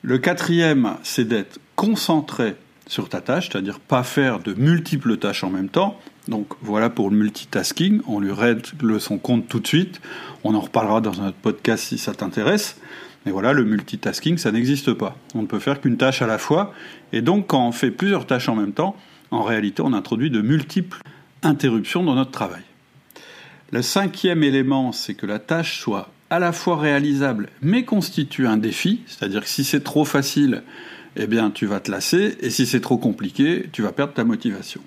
Le 0.01 0.17
quatrième, 0.17 0.97
c'est 1.01 1.25
d'être 1.25 1.59
concentré 1.77 2.57
sur 2.87 3.07
ta 3.07 3.21
tâche, 3.21 3.49
c'est-à-dire 3.49 3.79
pas 3.79 4.03
faire 4.03 4.39
de 4.39 4.53
multiples 4.53 5.17
tâches 5.17 5.45
en 5.45 5.49
même 5.49 5.69
temps. 5.69 5.97
Donc 6.27 6.47
voilà 6.61 6.89
pour 6.89 7.09
le 7.09 7.15
multitasking, 7.15 8.01
on 8.07 8.19
lui 8.19 8.33
règle 8.33 8.99
son 8.99 9.17
compte 9.17 9.47
tout 9.47 9.61
de 9.61 9.67
suite. 9.67 10.01
On 10.43 10.53
en 10.53 10.59
reparlera 10.59 10.99
dans 10.99 11.21
un 11.21 11.29
autre 11.29 11.37
podcast 11.41 11.85
si 11.85 11.97
ça 11.97 12.13
t'intéresse. 12.13 12.77
Mais 13.25 13.31
voilà, 13.31 13.53
le 13.53 13.63
multitasking, 13.63 14.37
ça 14.37 14.51
n'existe 14.51 14.93
pas. 14.93 15.17
On 15.33 15.41
ne 15.41 15.47
peut 15.47 15.59
faire 15.59 15.79
qu'une 15.79 15.97
tâche 15.97 16.21
à 16.21 16.27
la 16.27 16.37
fois. 16.37 16.73
Et 17.13 17.21
donc, 17.21 17.47
quand 17.47 17.67
on 17.67 17.71
fait 17.71 17.91
plusieurs 17.91 18.27
tâches 18.27 18.49
en 18.49 18.55
même 18.55 18.73
temps, 18.73 18.95
en 19.31 19.43
réalité, 19.43 19.81
on 19.81 19.93
introduit 19.93 20.29
de 20.29 20.41
multiples 20.41 20.99
interruption 21.43 22.03
dans 22.03 22.15
notre 22.15 22.31
travail. 22.31 22.63
Le 23.71 23.81
cinquième 23.81 24.43
élément, 24.43 24.91
c'est 24.91 25.13
que 25.13 25.25
la 25.25 25.39
tâche 25.39 25.79
soit 25.79 26.09
à 26.29 26.39
la 26.39 26.51
fois 26.51 26.77
réalisable 26.77 27.49
mais 27.61 27.83
constitue 27.83 28.47
un 28.47 28.57
défi, 28.57 29.01
c'est-à-dire 29.07 29.41
que 29.41 29.49
si 29.49 29.63
c'est 29.63 29.83
trop 29.83 30.05
facile, 30.05 30.63
eh 31.15 31.27
bien 31.27 31.51
tu 31.51 31.65
vas 31.65 31.79
te 31.79 31.91
lasser, 31.91 32.37
et 32.39 32.49
si 32.49 32.65
c'est 32.65 32.81
trop 32.81 32.97
compliqué, 32.97 33.69
tu 33.71 33.81
vas 33.81 33.91
perdre 33.91 34.13
ta 34.13 34.23
motivation. 34.23 34.81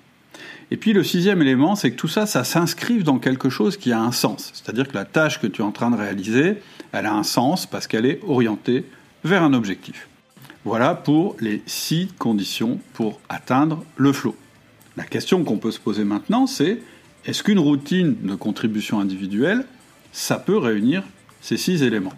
Et 0.69 0.75
puis 0.75 0.91
le 0.91 1.03
sixième 1.03 1.41
élément, 1.41 1.75
c'est 1.75 1.91
que 1.91 1.95
tout 1.95 2.09
ça, 2.09 2.25
ça 2.25 2.43
s'inscrive 2.43 3.03
dans 3.03 3.19
quelque 3.19 3.49
chose 3.49 3.77
qui 3.77 3.93
a 3.93 4.01
un 4.01 4.11
sens. 4.11 4.51
C'est-à-dire 4.53 4.89
que 4.89 4.95
la 4.95 5.05
tâche 5.05 5.39
que 5.39 5.47
tu 5.47 5.61
es 5.61 5.65
en 5.65 5.71
train 5.71 5.89
de 5.91 5.95
réaliser, 5.95 6.57
elle 6.91 7.05
a 7.05 7.13
un 7.13 7.23
sens 7.23 7.65
parce 7.65 7.87
qu'elle 7.87 8.05
est 8.05 8.19
orientée 8.27 8.85
vers 9.23 9.43
un 9.43 9.53
objectif. 9.53 10.09
Voilà 10.65 10.93
pour 10.93 11.37
les 11.39 11.63
six 11.65 12.09
conditions 12.17 12.79
pour 12.93 13.21
atteindre 13.29 13.85
le 13.95 14.11
flow. 14.11 14.35
La 14.97 15.05
question 15.05 15.45
qu'on 15.45 15.57
peut 15.57 15.71
se 15.71 15.79
poser 15.79 16.03
maintenant, 16.03 16.47
c'est 16.47 16.81
est-ce 17.25 17.43
qu'une 17.43 17.59
routine 17.59 18.17
de 18.21 18.35
contribution 18.35 18.99
individuelle, 18.99 19.65
ça 20.11 20.37
peut 20.37 20.57
réunir 20.57 21.03
ces 21.39 21.55
six 21.55 21.83
éléments? 21.83 22.13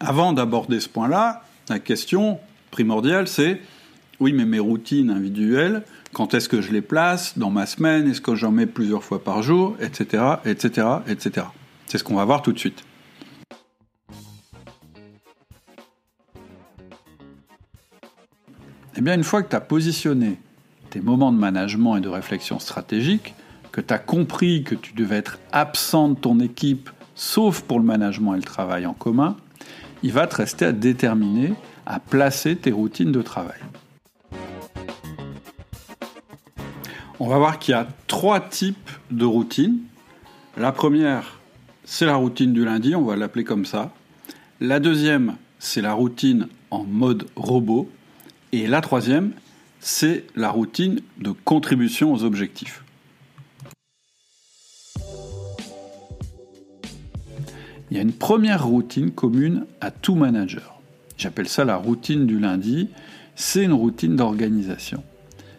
Avant 0.00 0.32
d'aborder 0.32 0.80
ce 0.80 0.88
point-là, 0.88 1.44
la 1.72 1.78
question 1.78 2.38
primordiale, 2.70 3.26
c'est 3.26 3.60
oui, 4.20 4.32
mais 4.34 4.44
mes 4.44 4.58
routines 4.58 5.10
individuelles, 5.10 5.82
quand 6.12 6.34
est-ce 6.34 6.48
que 6.48 6.60
je 6.60 6.70
les 6.70 6.82
place 6.82 7.38
dans 7.38 7.50
ma 7.50 7.64
semaine 7.66 8.08
Est-ce 8.08 8.20
que 8.20 8.34
j'en 8.34 8.52
mets 8.52 8.66
plusieurs 8.66 9.02
fois 9.02 9.24
par 9.24 9.42
jour 9.42 9.74
Etc. 9.80 10.22
etc. 10.44 10.86
etc. 11.08 11.46
C'est 11.86 11.96
ce 11.96 12.04
qu'on 12.04 12.16
va 12.16 12.24
voir 12.24 12.42
tout 12.42 12.52
de 12.52 12.58
suite. 12.58 12.84
Eh 18.94 19.00
bien, 19.00 19.14
une 19.14 19.24
fois 19.24 19.42
que 19.42 19.48
tu 19.48 19.56
as 19.56 19.60
positionné 19.60 20.38
tes 20.90 21.00
moments 21.00 21.32
de 21.32 21.38
management 21.38 21.96
et 21.96 22.00
de 22.00 22.08
réflexion 22.10 22.58
stratégique, 22.58 23.34
que 23.72 23.80
tu 23.80 23.94
as 23.94 23.98
compris 23.98 24.62
que 24.62 24.74
tu 24.74 24.92
devais 24.92 25.16
être 25.16 25.38
absent 25.52 26.10
de 26.10 26.14
ton 26.16 26.38
équipe, 26.38 26.90
sauf 27.14 27.62
pour 27.62 27.78
le 27.80 27.86
management 27.86 28.34
et 28.34 28.36
le 28.36 28.42
travail 28.42 28.84
en 28.84 28.92
commun, 28.92 29.36
il 30.02 30.12
va 30.12 30.26
te 30.26 30.36
rester 30.36 30.64
à 30.64 30.72
déterminer, 30.72 31.54
à 31.86 32.00
placer 32.00 32.56
tes 32.56 32.72
routines 32.72 33.12
de 33.12 33.22
travail. 33.22 33.58
On 37.20 37.28
va 37.28 37.38
voir 37.38 37.58
qu'il 37.58 37.72
y 37.72 37.74
a 37.76 37.86
trois 38.08 38.40
types 38.40 38.90
de 39.10 39.24
routines. 39.24 39.78
La 40.56 40.72
première, 40.72 41.38
c'est 41.84 42.06
la 42.06 42.16
routine 42.16 42.52
du 42.52 42.64
lundi, 42.64 42.96
on 42.96 43.02
va 43.02 43.16
l'appeler 43.16 43.44
comme 43.44 43.64
ça. 43.64 43.92
La 44.60 44.80
deuxième, 44.80 45.36
c'est 45.58 45.82
la 45.82 45.92
routine 45.92 46.48
en 46.70 46.84
mode 46.84 47.26
robot. 47.36 47.88
Et 48.50 48.66
la 48.66 48.80
troisième, 48.80 49.32
c'est 49.80 50.24
la 50.34 50.50
routine 50.50 51.00
de 51.18 51.30
contribution 51.30 52.12
aux 52.12 52.24
objectifs. 52.24 52.81
Il 57.92 57.96
y 57.96 57.98
a 57.98 58.02
une 58.02 58.14
première 58.14 58.64
routine 58.64 59.10
commune 59.10 59.66
à 59.82 59.90
tout 59.90 60.14
manager. 60.14 60.80
J'appelle 61.18 61.46
ça 61.46 61.66
la 61.66 61.76
routine 61.76 62.26
du 62.26 62.38
lundi. 62.38 62.88
C'est 63.34 63.64
une 63.64 63.74
routine 63.74 64.16
d'organisation. 64.16 65.04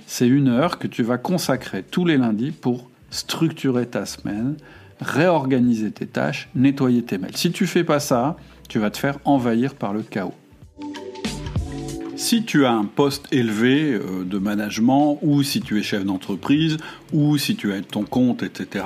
C'est 0.07 0.27
une 0.27 0.47
heure 0.47 0.79
que 0.79 0.87
tu 0.87 1.03
vas 1.03 1.19
consacrer 1.19 1.83
tous 1.83 2.05
les 2.05 2.17
lundis 2.17 2.49
pour 2.49 2.89
structurer 3.11 3.85
ta 3.85 4.07
semaine, 4.07 4.55
réorganiser 4.99 5.91
tes 5.91 6.07
tâches, 6.07 6.49
nettoyer 6.55 7.03
tes 7.03 7.19
mails. 7.19 7.37
Si 7.37 7.51
tu 7.51 7.67
fais 7.67 7.83
pas 7.83 7.99
ça, 7.99 8.35
tu 8.67 8.79
vas 8.79 8.89
te 8.89 8.97
faire 8.97 9.19
envahir 9.25 9.75
par 9.75 9.93
le 9.93 10.01
chaos. 10.01 10.33
Si 12.23 12.45
tu 12.45 12.65
as 12.65 12.71
un 12.71 12.85
poste 12.85 13.27
élevé 13.33 13.91
euh, 13.91 14.23
de 14.23 14.37
management, 14.37 15.19
ou 15.21 15.43
si 15.43 15.59
tu 15.59 15.77
es 15.77 15.83
chef 15.83 16.05
d'entreprise, 16.05 16.77
ou 17.11 17.37
si 17.37 17.57
tu 17.57 17.73
as 17.73 17.81
ton 17.81 18.05
compte, 18.05 18.43
etc., 18.43 18.85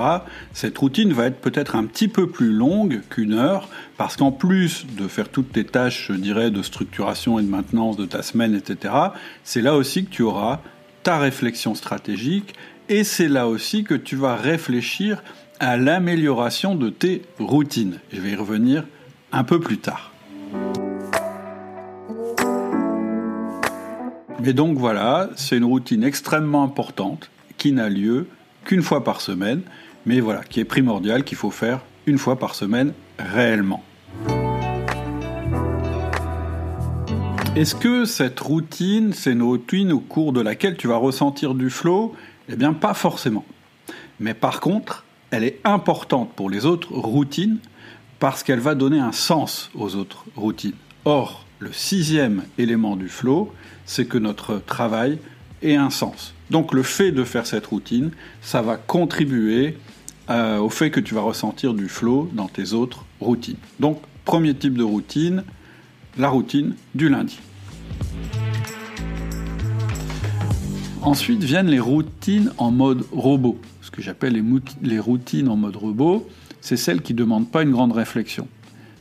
cette 0.53 0.75
routine 0.75 1.13
va 1.13 1.27
être 1.27 1.39
peut-être 1.39 1.75
un 1.75 1.85
petit 1.85 2.07
peu 2.07 2.27
plus 2.27 2.51
longue 2.51 3.01
qu'une 3.11 3.33
heure, 3.33 3.69
parce 3.95 4.17
qu'en 4.17 4.31
plus 4.31 4.87
de 4.97 5.07
faire 5.07 5.29
toutes 5.29 5.51
tes 5.51 5.65
tâches, 5.65 6.07
je 6.07 6.13
dirais, 6.13 6.49
de 6.49 6.63
structuration 6.63 7.37
et 7.37 7.43
de 7.43 7.47
maintenance 7.47 7.95
de 7.95 8.05
ta 8.07 8.23
semaine, 8.23 8.55
etc., 8.55 8.91
c'est 9.43 9.61
là 9.61 9.75
aussi 9.75 10.05
que 10.05 10.09
tu 10.09 10.23
auras 10.23 10.61
ta 11.03 11.19
réflexion 11.19 11.75
stratégique, 11.75 12.55
et 12.89 13.03
c'est 13.03 13.29
là 13.29 13.47
aussi 13.47 13.83
que 13.83 13.93
tu 13.93 14.15
vas 14.15 14.35
réfléchir 14.35 15.21
à 15.59 15.77
l'amélioration 15.77 16.73
de 16.73 16.89
tes 16.89 17.21
routines. 17.37 17.99
Je 18.11 18.19
vais 18.19 18.31
y 18.31 18.35
revenir 18.35 18.83
un 19.31 19.43
peu 19.43 19.59
plus 19.59 19.77
tard. 19.77 20.11
Et 24.47 24.53
donc 24.53 24.77
voilà, 24.77 25.29
c'est 25.35 25.57
une 25.57 25.65
routine 25.65 26.05
extrêmement 26.05 26.63
importante 26.63 27.29
qui 27.57 27.73
n'a 27.73 27.89
lieu 27.89 28.27
qu'une 28.63 28.81
fois 28.81 29.03
par 29.03 29.19
semaine, 29.19 29.61
mais 30.05 30.21
voilà, 30.21 30.41
qui 30.41 30.61
est 30.61 30.63
primordiale, 30.63 31.25
qu'il 31.25 31.37
faut 31.37 31.51
faire 31.51 31.81
une 32.05 32.17
fois 32.17 32.39
par 32.39 32.55
semaine 32.55 32.93
réellement. 33.19 33.83
Est-ce 37.57 37.75
que 37.75 38.05
cette 38.05 38.39
routine, 38.39 39.11
c'est 39.11 39.33
une 39.33 39.43
routine 39.43 39.91
au 39.91 39.99
cours 39.99 40.31
de 40.31 40.39
laquelle 40.39 40.77
tu 40.77 40.87
vas 40.87 40.95
ressentir 40.95 41.53
du 41.53 41.69
flow? 41.69 42.15
Eh 42.47 42.55
bien, 42.55 42.71
pas 42.71 42.93
forcément. 42.93 43.43
Mais 44.21 44.33
par 44.33 44.61
contre, 44.61 45.03
elle 45.29 45.43
est 45.43 45.59
importante 45.65 46.31
pour 46.37 46.49
les 46.49 46.65
autres 46.65 46.93
routines 46.93 47.57
parce 48.19 48.43
qu'elle 48.43 48.61
va 48.61 48.75
donner 48.75 48.99
un 48.99 49.11
sens 49.11 49.69
aux 49.75 49.97
autres 49.97 50.23
routines. 50.37 50.77
Or, 51.03 51.46
le 51.59 51.73
sixième 51.73 52.43
élément 52.57 52.95
du 52.95 53.09
flow, 53.09 53.51
c'est 53.85 54.05
que 54.05 54.17
notre 54.17 54.59
travail 54.59 55.17
ait 55.61 55.75
un 55.75 55.89
sens. 55.89 56.33
Donc 56.51 56.73
le 56.73 56.83
fait 56.83 57.11
de 57.11 57.23
faire 57.23 57.47
cette 57.47 57.65
routine, 57.65 58.11
ça 58.41 58.61
va 58.61 58.77
contribuer 58.77 59.77
euh, 60.29 60.59
au 60.59 60.69
fait 60.69 60.91
que 60.91 60.99
tu 60.99 61.15
vas 61.15 61.21
ressentir 61.21 61.73
du 61.73 61.87
flow 61.87 62.29
dans 62.33 62.47
tes 62.47 62.73
autres 62.73 63.05
routines. 63.19 63.57
Donc 63.79 64.01
premier 64.25 64.53
type 64.53 64.77
de 64.77 64.83
routine, 64.83 65.43
la 66.17 66.29
routine 66.29 66.75
du 66.95 67.09
lundi. 67.09 67.39
Ensuite 71.01 71.43
viennent 71.43 71.67
les 71.67 71.79
routines 71.79 72.51
en 72.57 72.71
mode 72.71 73.05
robot. 73.11 73.59
Ce 73.81 73.91
que 73.91 74.01
j'appelle 74.01 74.33
les, 74.33 74.43
les 74.83 74.99
routines 74.99 75.47
en 75.47 75.55
mode 75.55 75.77
robot, 75.77 76.27
c'est 76.61 76.77
celles 76.77 77.01
qui 77.01 77.13
ne 77.13 77.19
demandent 77.19 77.49
pas 77.49 77.63
une 77.63 77.71
grande 77.71 77.93
réflexion. 77.93 78.47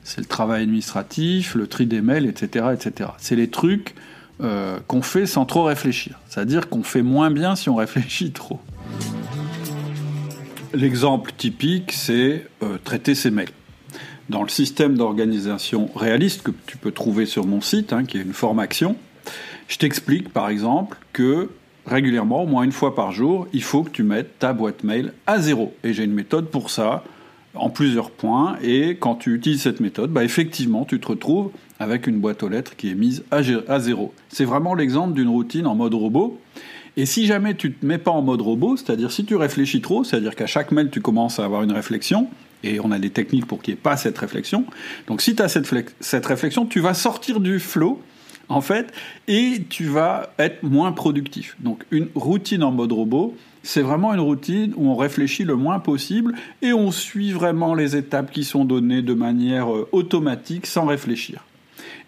C'est 0.07 0.21
le 0.21 0.27
travail 0.27 0.63
administratif, 0.63 1.57
le 1.57 1.67
tri 1.67 1.85
des 1.85 2.01
mails, 2.01 2.27
etc. 2.27 2.67
etc. 2.73 3.11
C'est 3.19 3.35
les 3.35 3.49
trucs 3.49 3.97
euh, 4.41 4.79
qu'on 4.87 5.03
fait 5.03 5.27
sans 5.27 5.47
trop 5.47 5.65
réfléchir. 5.65 6.21
C'est-à-dire 6.29 6.69
qu'on 6.69 6.85
fait 6.85 7.03
moins 7.03 7.33
bien 7.33 7.57
si 7.57 7.69
on 7.69 7.75
réfléchit 7.75 8.31
trop. 8.31 8.61
L'exemple 10.73 11.33
typique, 11.37 11.91
c'est 11.91 12.47
euh, 12.63 12.79
traiter 12.85 13.17
ses 13.17 13.33
mails. 13.33 13.51
Dans 14.29 14.45
le 14.45 14.49
système 14.49 14.97
d'organisation 14.97 15.91
réaliste 15.97 16.43
que 16.43 16.53
tu 16.69 16.77
peux 16.77 16.93
trouver 16.93 17.27
sur 17.27 17.45
mon 17.45 17.61
site, 17.61 17.93
hein, 17.93 18.05
qui 18.05 18.19
est 18.19 18.23
une 18.23 18.33
formation, 18.33 18.95
je 19.67 19.77
t'explique 19.77 20.33
par 20.33 20.49
exemple 20.49 20.99
que 21.13 21.51
régulièrement, 21.85 22.45
au 22.45 22.47
moins 22.47 22.63
une 22.63 22.71
fois 22.71 22.95
par 22.95 23.11
jour, 23.11 23.49
il 23.53 23.63
faut 23.65 23.83
que 23.83 23.91
tu 23.91 24.05
mettes 24.05 24.39
ta 24.39 24.53
boîte 24.53 24.85
mail 24.85 25.15
à 25.27 25.41
zéro. 25.41 25.75
Et 25.83 25.93
j'ai 25.93 26.05
une 26.05 26.15
méthode 26.15 26.49
pour 26.49 26.71
ça 26.71 27.03
en 27.59 27.71
plusieurs 27.71 28.11
points. 28.11 28.57
Et 28.63 28.97
quand 28.97 29.17
tu 29.17 29.35
utilises 29.35 29.63
cette 29.63 29.81
méthode, 29.81 30.11
bah 30.11 30.25
effectivement, 30.25 30.85
tu 30.85 31.01
te 31.01 31.09
retrouves 31.09 31.51
avec 31.79 32.07
une 32.07 32.19
boîte 32.19 32.43
aux 32.43 32.49
lettres 32.49 32.77
qui 32.77 32.91
est 32.91 32.95
mise 32.95 33.25
à 33.31 33.81
zéro. 33.81 34.15
C'est 34.29 34.45
vraiment 34.45 34.75
l'exemple 34.75 35.15
d'une 35.15 35.29
routine 35.29 35.67
en 35.67 35.75
mode 35.75 35.95
robot. 35.95 36.41
Et 36.97 37.05
si 37.05 37.27
jamais 37.27 37.55
tu 37.55 37.69
ne 37.69 37.73
te 37.75 37.85
mets 37.85 37.99
pas 37.99 38.11
en 38.11 38.23
mode 38.23 38.41
robot, 38.41 38.77
c'est-à-dire 38.77 39.13
si 39.13 39.25
tu 39.27 39.37
réfléchis 39.37 39.83
trop, 39.83 40.03
c'est-à-dire 40.03 40.35
qu'à 40.35 40.47
chaque 40.47 40.73
mail 40.73 40.89
tu 40.91 41.03
commences 41.03 41.39
à 41.39 41.45
avoir 41.45 41.63
une 41.63 41.73
réflexion, 41.73 42.29
et 42.65 42.81
on 42.81 42.91
a 42.91 42.99
des 42.99 43.11
techniques 43.11 43.47
pour 43.47 43.61
qu'il 43.61 43.75
n'y 43.75 43.79
ait 43.79 43.83
pas 43.83 43.99
cette 43.99 44.17
réflexion. 44.17 44.65
Donc 45.07 45.21
si 45.21 45.37
tu 45.37 45.43
as 45.43 45.49
cette, 45.49 45.71
cette 46.01 46.25
réflexion, 46.25 46.65
tu 46.65 46.81
vas 46.81 46.95
sortir 46.95 47.41
du 47.41 47.61
flow, 47.61 48.01
en 48.49 48.63
fait, 48.63 48.93
et 49.29 49.63
tu 49.69 49.85
vas 49.85 50.33
être 50.39 50.63
moins 50.63 50.93
productif. 50.93 51.57
Donc 51.61 51.85
une 51.91 52.09
routine 52.15 52.63
en 52.63 52.73
mode 52.73 52.93
robot, 52.93 53.37
c'est 53.67 53.83
vraiment 53.83 54.15
une 54.15 54.21
routine 54.21 54.73
où 54.77 54.89
on 54.89 54.97
réfléchit 54.97 55.43
le 55.43 55.57
moins 55.57 55.81
possible 55.81 56.35
et 56.63 56.73
on 56.73 56.93
suit 56.93 57.33
vraiment 57.33 57.75
les 57.75 57.97
étapes 57.97 58.31
qui 58.31 58.45
sont 58.45 58.65
données 58.65 59.03
de 59.03 59.13
manière 59.13 59.75
euh, 59.75 59.89
automatique 59.91 60.67
sans 60.67 60.87
réfléchir. 60.87 61.45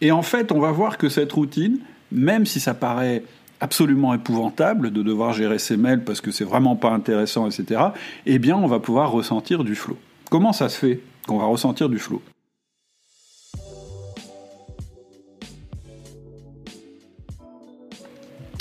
Et 0.01 0.13
en 0.13 0.23
fait, 0.23 0.53
on 0.53 0.61
va 0.61 0.71
voir 0.71 0.99
que 0.99 1.09
cette 1.09 1.33
routine, 1.33 1.81
même 2.13 2.47
si 2.47 2.61
ça 2.61 2.75
paraît 2.75 3.25
absolument 3.61 4.15
épouvantable 4.15 4.93
de 4.93 5.03
devoir 5.03 5.33
gérer 5.33 5.59
ses 5.59 5.77
mails 5.77 6.05
parce 6.05 6.21
que 6.21 6.31
c'est 6.31 6.45
vraiment 6.45 6.77
pas 6.77 6.91
intéressant, 6.91 7.51
etc., 7.51 7.87
eh 8.25 8.39
bien, 8.39 8.57
on 8.57 8.69
va 8.69 8.79
pouvoir 8.79 9.11
ressentir 9.11 9.65
du 9.65 9.75
flow. 9.75 9.99
Comment 10.31 10.53
ça 10.53 10.69
se 10.69 10.79
fait 10.79 11.01
qu'on 11.27 11.39
va 11.39 11.47
ressentir 11.47 11.89
du 11.89 11.99
flow? 11.99 12.23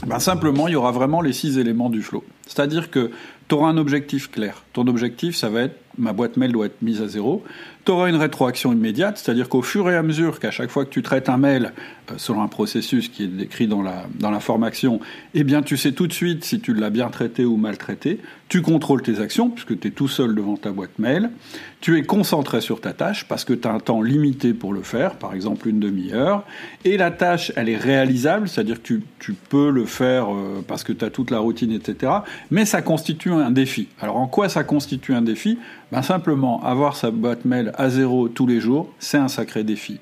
Ben 0.07 0.17
Simplement, 0.17 0.67
il 0.67 0.71
y 0.71 0.75
aura 0.75 0.91
vraiment 0.91 1.21
les 1.21 1.33
six 1.33 1.59
éléments 1.59 1.91
du 1.91 2.01
flow. 2.01 2.23
C'est-à-dire 2.47 2.89
que 2.89 3.11
tu 3.47 3.55
auras 3.55 3.69
un 3.69 3.77
objectif 3.77 4.31
clair. 4.31 4.63
Ton 4.73 4.87
objectif, 4.87 5.35
ça 5.35 5.49
va 5.49 5.63
être 5.63 5.75
ma 5.97 6.13
boîte 6.13 6.37
mail 6.37 6.51
doit 6.51 6.67
être 6.67 6.81
mise 6.81 7.01
à 7.01 7.07
zéro. 7.07 7.43
Tu 7.85 7.91
auras 7.91 8.09
une 8.09 8.15
rétroaction 8.15 8.73
immédiate, 8.73 9.17
c'est-à-dire 9.17 9.49
qu'au 9.49 9.61
fur 9.61 9.89
et 9.89 9.95
à 9.95 10.03
mesure 10.03 10.39
qu'à 10.39 10.51
chaque 10.51 10.69
fois 10.69 10.85
que 10.85 10.89
tu 10.89 11.01
traites 11.01 11.29
un 11.29 11.37
mail 11.37 11.73
euh, 12.11 12.15
selon 12.17 12.41
un 12.41 12.47
processus 12.47 13.07
qui 13.07 13.23
est 13.23 13.27
décrit 13.27 13.67
dans 13.67 13.81
la, 13.81 14.05
dans 14.19 14.29
la 14.29 14.39
formation, 14.39 14.99
eh 15.33 15.43
bien 15.43 15.61
tu 15.61 15.77
sais 15.77 15.93
tout 15.93 16.07
de 16.07 16.13
suite 16.13 16.43
si 16.43 16.59
tu 16.59 16.73
l'as 16.73 16.89
bien 16.89 17.09
traité 17.09 17.45
ou 17.45 17.57
mal 17.57 17.77
traité. 17.77 18.19
Tu 18.49 18.61
contrôles 18.61 19.01
tes 19.01 19.19
actions 19.19 19.49
puisque 19.49 19.79
tu 19.79 19.87
es 19.87 19.91
tout 19.91 20.07
seul 20.07 20.35
devant 20.35 20.57
ta 20.57 20.71
boîte 20.71 20.99
mail. 20.99 21.31
Tu 21.79 21.97
es 21.97 22.03
concentré 22.03 22.61
sur 22.61 22.81
ta 22.81 22.93
tâche 22.93 23.25
parce 23.27 23.45
que 23.45 23.53
tu 23.53 23.67
as 23.67 23.71
un 23.71 23.79
temps 23.79 24.01
limité 24.01 24.53
pour 24.53 24.73
le 24.73 24.81
faire, 24.81 25.15
par 25.15 25.33
exemple 25.33 25.67
une 25.67 25.79
demi-heure. 25.79 26.43
Et 26.85 26.97
la 26.97 27.11
tâche, 27.11 27.51
elle 27.55 27.69
est 27.69 27.77
réalisable, 27.77 28.49
c'est-à-dire 28.49 28.77
que 28.77 28.87
tu, 28.87 29.03
tu, 29.19 29.33
peux 29.33 29.69
le 29.69 29.85
faire 29.85 30.33
euh, 30.33 30.63
parce 30.67 30.83
que 30.83 30.91
tu 30.91 31.05
as 31.05 31.09
toute 31.09 31.29
la 31.29 31.39
routine, 31.39 31.71
etc. 31.71 32.11
Mais 32.51 32.65
ça 32.65 32.82
constitue 32.82 33.32
un 33.32 33.51
défi. 33.51 33.88
Alors 34.00 34.17
en 34.17 34.27
quoi 34.27 34.50
ça 34.50 34.63
constitue 34.63 35.13
un 35.13 35.22
défi? 35.22 35.58
Ben 35.91 36.01
Simplement, 36.01 36.63
avoir 36.63 36.96
sa 36.96 37.12
boîte 37.12 37.46
mail 37.46 37.72
à 37.77 37.89
zéro 37.89 38.27
tous 38.27 38.48
les 38.48 38.60
jours, 38.60 38.94
c'est 39.00 39.17
un 39.17 39.27
sacré 39.27 39.63
défi. 39.63 40.00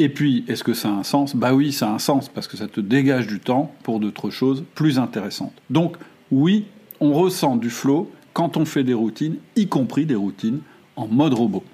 Et 0.00 0.08
puis, 0.08 0.44
est-ce 0.46 0.62
que 0.62 0.74
ça 0.74 0.88
a 0.88 0.92
un 0.92 1.02
sens? 1.02 1.34
Bah 1.34 1.54
oui, 1.54 1.72
ça 1.72 1.88
a 1.88 1.92
un 1.92 1.98
sens, 1.98 2.28
parce 2.28 2.46
que 2.46 2.56
ça 2.56 2.68
te 2.68 2.80
dégage 2.80 3.26
du 3.26 3.40
temps 3.40 3.72
pour 3.82 3.98
d'autres 3.98 4.30
choses 4.30 4.64
plus 4.76 4.98
intéressantes. 5.00 5.54
Donc, 5.70 5.96
oui, 6.30 6.66
on 7.00 7.12
ressent 7.12 7.56
du 7.56 7.68
flow 7.68 8.08
quand 8.32 8.56
on 8.56 8.64
fait 8.64 8.84
des 8.84 8.94
routines, 8.94 9.36
y 9.56 9.66
compris 9.66 10.06
des 10.06 10.14
routines 10.14 10.60
en 10.94 11.08
mode 11.08 11.34
robot. 11.34 11.64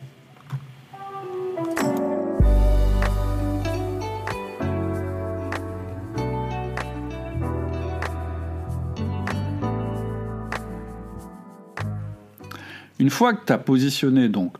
Fois 13.15 13.33
que 13.33 13.47
tu 13.47 13.53
as 13.53 13.59
positionné 13.59 14.29
donc 14.29 14.53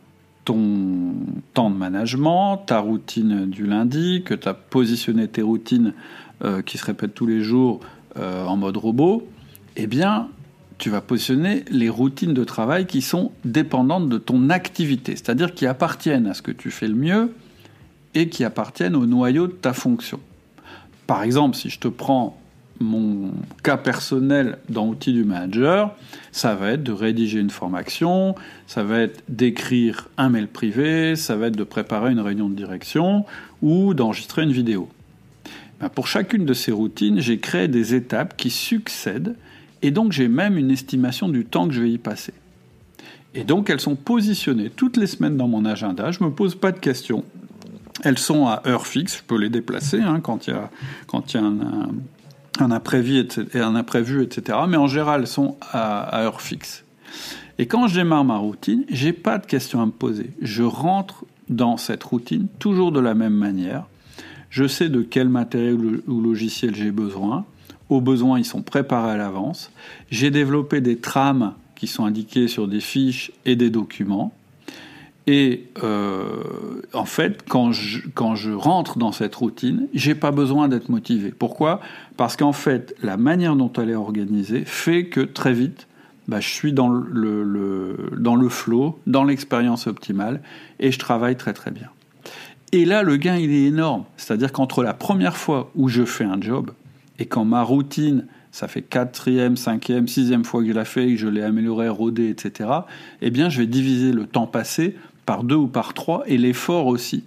ton 0.45 1.13
temps 1.53 1.69
de 1.69 1.75
management, 1.75 2.57
ta 2.57 2.79
routine 2.79 3.49
du 3.49 3.65
lundi, 3.65 4.23
que 4.23 4.33
tu 4.33 4.47
as 4.47 4.53
positionné 4.53 5.27
tes 5.27 5.41
routines 5.41 5.93
euh, 6.43 6.61
qui 6.61 6.77
se 6.77 6.85
répètent 6.85 7.13
tous 7.13 7.25
les 7.25 7.41
jours 7.41 7.81
euh, 8.17 8.45
en 8.45 8.55
mode 8.55 8.77
robot, 8.77 9.27
eh 9.75 9.87
bien, 9.87 10.29
tu 10.77 10.89
vas 10.89 11.01
positionner 11.01 11.65
les 11.69 11.89
routines 11.89 12.33
de 12.33 12.43
travail 12.43 12.85
qui 12.85 13.01
sont 13.01 13.31
dépendantes 13.43 14.07
de 14.07 14.17
ton 14.17 14.49
activité, 14.49 15.13
c'est-à-dire 15.15 15.53
qui 15.53 15.65
appartiennent 15.65 16.27
à 16.27 16.33
ce 16.33 16.41
que 16.41 16.51
tu 16.51 16.71
fais 16.71 16.87
le 16.87 16.95
mieux 16.95 17.33
et 18.13 18.29
qui 18.29 18.43
appartiennent 18.43 18.95
au 18.95 19.05
noyau 19.05 19.47
de 19.47 19.53
ta 19.53 19.73
fonction. 19.73 20.19
Par 21.07 21.23
exemple, 21.23 21.57
si 21.57 21.69
je 21.69 21.79
te 21.79 21.87
prends 21.87 22.39
mon 22.79 23.31
cas 23.63 23.77
personnel 23.77 24.57
dans 24.69 24.87
Outils 24.87 25.13
du 25.13 25.23
Manager, 25.23 25.95
ça 26.31 26.55
va 26.55 26.71
être 26.71 26.83
de 26.83 26.91
rédiger 26.91 27.39
une 27.39 27.49
formation, 27.49 28.35
ça 28.67 28.83
va 28.83 28.99
être 28.99 29.23
d'écrire 29.29 30.09
un 30.17 30.29
mail 30.29 30.47
privé, 30.47 31.15
ça 31.15 31.35
va 31.35 31.47
être 31.47 31.55
de 31.55 31.63
préparer 31.63 32.11
une 32.11 32.19
réunion 32.19 32.49
de 32.49 32.55
direction 32.55 33.25
ou 33.61 33.93
d'enregistrer 33.93 34.43
une 34.43 34.51
vidéo. 34.51 34.89
Ben, 35.79 35.89
pour 35.89 36.07
chacune 36.07 36.45
de 36.45 36.53
ces 36.53 36.71
routines, 36.71 37.19
j'ai 37.19 37.39
créé 37.39 37.67
des 37.67 37.95
étapes 37.95 38.35
qui 38.37 38.49
succèdent 38.49 39.35
et 39.81 39.91
donc 39.91 40.11
j'ai 40.11 40.27
même 40.27 40.57
une 40.57 40.71
estimation 40.71 41.29
du 41.29 41.45
temps 41.45 41.67
que 41.67 41.73
je 41.73 41.81
vais 41.81 41.91
y 41.91 41.97
passer. 41.97 42.33
Et 43.33 43.43
donc 43.43 43.69
elles 43.69 43.81
sont 43.81 43.95
positionnées 43.95 44.69
toutes 44.69 44.97
les 44.97 45.07
semaines 45.07 45.37
dans 45.37 45.47
mon 45.47 45.65
agenda, 45.65 46.11
je 46.11 46.23
ne 46.23 46.29
me 46.29 46.33
pose 46.33 46.55
pas 46.55 46.71
de 46.71 46.79
questions. 46.79 47.23
Elles 48.03 48.17
sont 48.17 48.47
à 48.47 48.61
heure 48.67 48.87
fixe, 48.87 49.17
je 49.17 49.23
peux 49.23 49.37
les 49.37 49.49
déplacer 49.49 50.01
hein, 50.01 50.19
quand 50.21 50.47
il 50.47 50.51
y 50.51 50.53
a, 50.53 50.69
quand 51.07 51.33
y 51.33 51.37
a 51.37 51.43
un 51.43 51.89
imprévu, 52.59 53.19
etc., 53.19 53.45
un 53.55 53.75
imprévu, 53.75 54.23
etc. 54.23 54.57
Mais 54.67 54.77
en 54.77 54.87
général, 54.87 55.21
elles 55.21 55.27
sont 55.27 55.57
à, 55.71 56.21
heure 56.21 56.41
fixe. 56.41 56.83
Et 57.57 57.67
quand 57.67 57.87
je 57.87 57.95
démarre 57.95 58.25
ma 58.25 58.37
routine, 58.37 58.83
j'ai 58.89 59.13
pas 59.13 59.37
de 59.37 59.45
questions 59.45 59.81
à 59.81 59.85
me 59.85 59.91
poser. 59.91 60.31
Je 60.41 60.63
rentre 60.63 61.25
dans 61.49 61.77
cette 61.77 62.03
routine 62.03 62.47
toujours 62.59 62.91
de 62.91 62.99
la 62.99 63.13
même 63.13 63.35
manière. 63.35 63.85
Je 64.49 64.67
sais 64.67 64.89
de 64.89 65.01
quel 65.01 65.29
matériel 65.29 66.01
ou 66.07 66.21
logiciel 66.21 66.75
j'ai 66.75 66.91
besoin. 66.91 67.45
Au 67.89 68.01
besoin, 68.01 68.39
ils 68.39 68.45
sont 68.45 68.61
préparés 68.61 69.11
à 69.11 69.17
l'avance. 69.17 69.71
J'ai 70.09 70.31
développé 70.31 70.81
des 70.81 70.97
trames 70.97 71.53
qui 71.75 71.87
sont 71.87 72.05
indiquées 72.05 72.47
sur 72.47 72.67
des 72.67 72.79
fiches 72.79 73.31
et 73.45 73.55
des 73.55 73.69
documents. 73.69 74.33
Et 75.27 75.67
euh, 75.83 76.81
en 76.93 77.05
fait, 77.05 77.43
quand 77.47 77.71
je, 77.71 78.01
quand 78.13 78.35
je 78.35 78.51
rentre 78.51 78.99
dans 78.99 79.11
cette 79.11 79.33
routine, 79.35 79.87
j'ai 79.93 80.13
pas 80.13 80.31
besoin 80.31 80.67
d'être 80.67 80.89
motivé. 80.89 81.33
Pourquoi? 81.37 81.81
Parce 82.15 82.35
qu'en 82.35 82.53
fait, 82.53 82.95
la 83.01 83.17
manière 83.17 83.55
dont 83.55 83.71
elle 83.73 83.89
est 83.89 83.95
organisée 83.95 84.63
fait 84.65 85.07
que 85.07 85.21
très 85.21 85.53
vite, 85.53 85.87
bah, 86.27 86.39
je 86.39 86.49
suis 86.49 86.73
dans 86.73 86.89
le, 86.89 87.43
le, 87.43 88.11
dans 88.17 88.35
le 88.35 88.49
flow, 88.49 88.99
dans 89.07 89.23
l'expérience 89.23 89.87
optimale, 89.87 90.41
et 90.79 90.91
je 90.91 90.99
travaille 90.99 91.37
très 91.37 91.53
très 91.53 91.71
bien. 91.71 91.89
Et 92.71 92.85
là, 92.85 93.03
le 93.03 93.17
gain, 93.17 93.35
il 93.35 93.51
est 93.51 93.65
énorme. 93.65 94.05
C'est-à-dire 94.17 94.51
qu'entre 94.51 94.83
la 94.83 94.93
première 94.93 95.37
fois 95.37 95.71
où 95.75 95.87
je 95.87 96.03
fais 96.03 96.23
un 96.23 96.39
job, 96.39 96.71
et 97.17 97.25
quand 97.25 97.45
ma 97.45 97.63
routine, 97.63 98.25
ça 98.51 98.67
fait 98.67 98.81
quatrième, 98.81 99.57
cinquième, 99.57 100.07
sixième 100.07 100.45
fois 100.45 100.61
que 100.61 100.67
je 100.67 100.73
la 100.73 100.85
fais, 100.85 101.07
que 101.07 101.17
je 101.17 101.27
l'ai 101.27 101.41
améliorée, 101.41 101.89
rodée, 101.89 102.29
etc., 102.29 102.69
eh 103.21 103.29
bien, 103.29 103.49
je 103.49 103.59
vais 103.59 103.67
diviser 103.67 104.11
le 104.11 104.25
temps 104.25 104.47
passé 104.47 104.95
par 105.25 105.43
deux 105.43 105.55
ou 105.55 105.67
par 105.67 105.93
trois, 105.93 106.23
et 106.27 106.37
l'effort 106.37 106.87
aussi. 106.87 107.23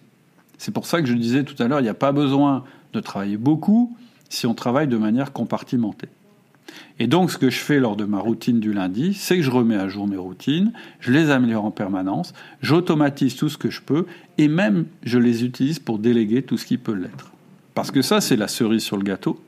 C'est 0.57 0.73
pour 0.73 0.87
ça 0.87 1.01
que 1.01 1.07
je 1.07 1.15
disais 1.15 1.45
tout 1.45 1.61
à 1.63 1.69
l'heure, 1.69 1.81
il 1.81 1.85
n'y 1.85 1.89
a 1.89 1.95
pas 1.95 2.13
besoin 2.13 2.65
de 2.93 3.01
travailler 3.01 3.37
beaucoup 3.37 3.97
si 4.29 4.47
on 4.47 4.55
travaille 4.55 4.89
de 4.89 4.97
manière 4.97 5.33
compartimentée. 5.33 6.09
Et 6.99 7.07
donc, 7.07 7.31
ce 7.31 7.39
que 7.39 7.49
je 7.49 7.59
fais 7.59 7.79
lors 7.79 7.97
de 7.97 8.05
ma 8.05 8.19
routine 8.19 8.61
du 8.61 8.73
lundi, 8.73 9.15
c'est 9.15 9.37
que 9.37 9.43
je 9.43 9.51
remets 9.51 9.77
à 9.77 9.89
jour 9.89 10.07
mes 10.07 10.17
routines, 10.17 10.73
je 11.01 11.13
les 11.13 11.31
améliore 11.31 11.65
en 11.65 11.71
permanence, 11.71 12.35
j'automatise 12.61 13.37
tout 13.37 13.49
ce 13.49 13.57
que 13.57 13.71
je 13.71 13.81
peux, 13.81 14.07
et 14.37 14.49
même 14.49 14.85
je 15.05 15.19
les 15.19 15.45
utilise 15.45 15.79
pour 15.79 15.99
déléguer 15.99 16.43
tout 16.43 16.59
ce 16.59 16.67
qui 16.67 16.77
peut 16.77 16.95
l'être. 16.95 17.33
Parce 17.75 17.91
que 17.91 18.03
ça, 18.03 18.21
c'est 18.21 18.37
la 18.37 18.49
cerise 18.49 18.83
sur 18.83 18.97
le 18.97 19.05
gâteau. 19.05 19.41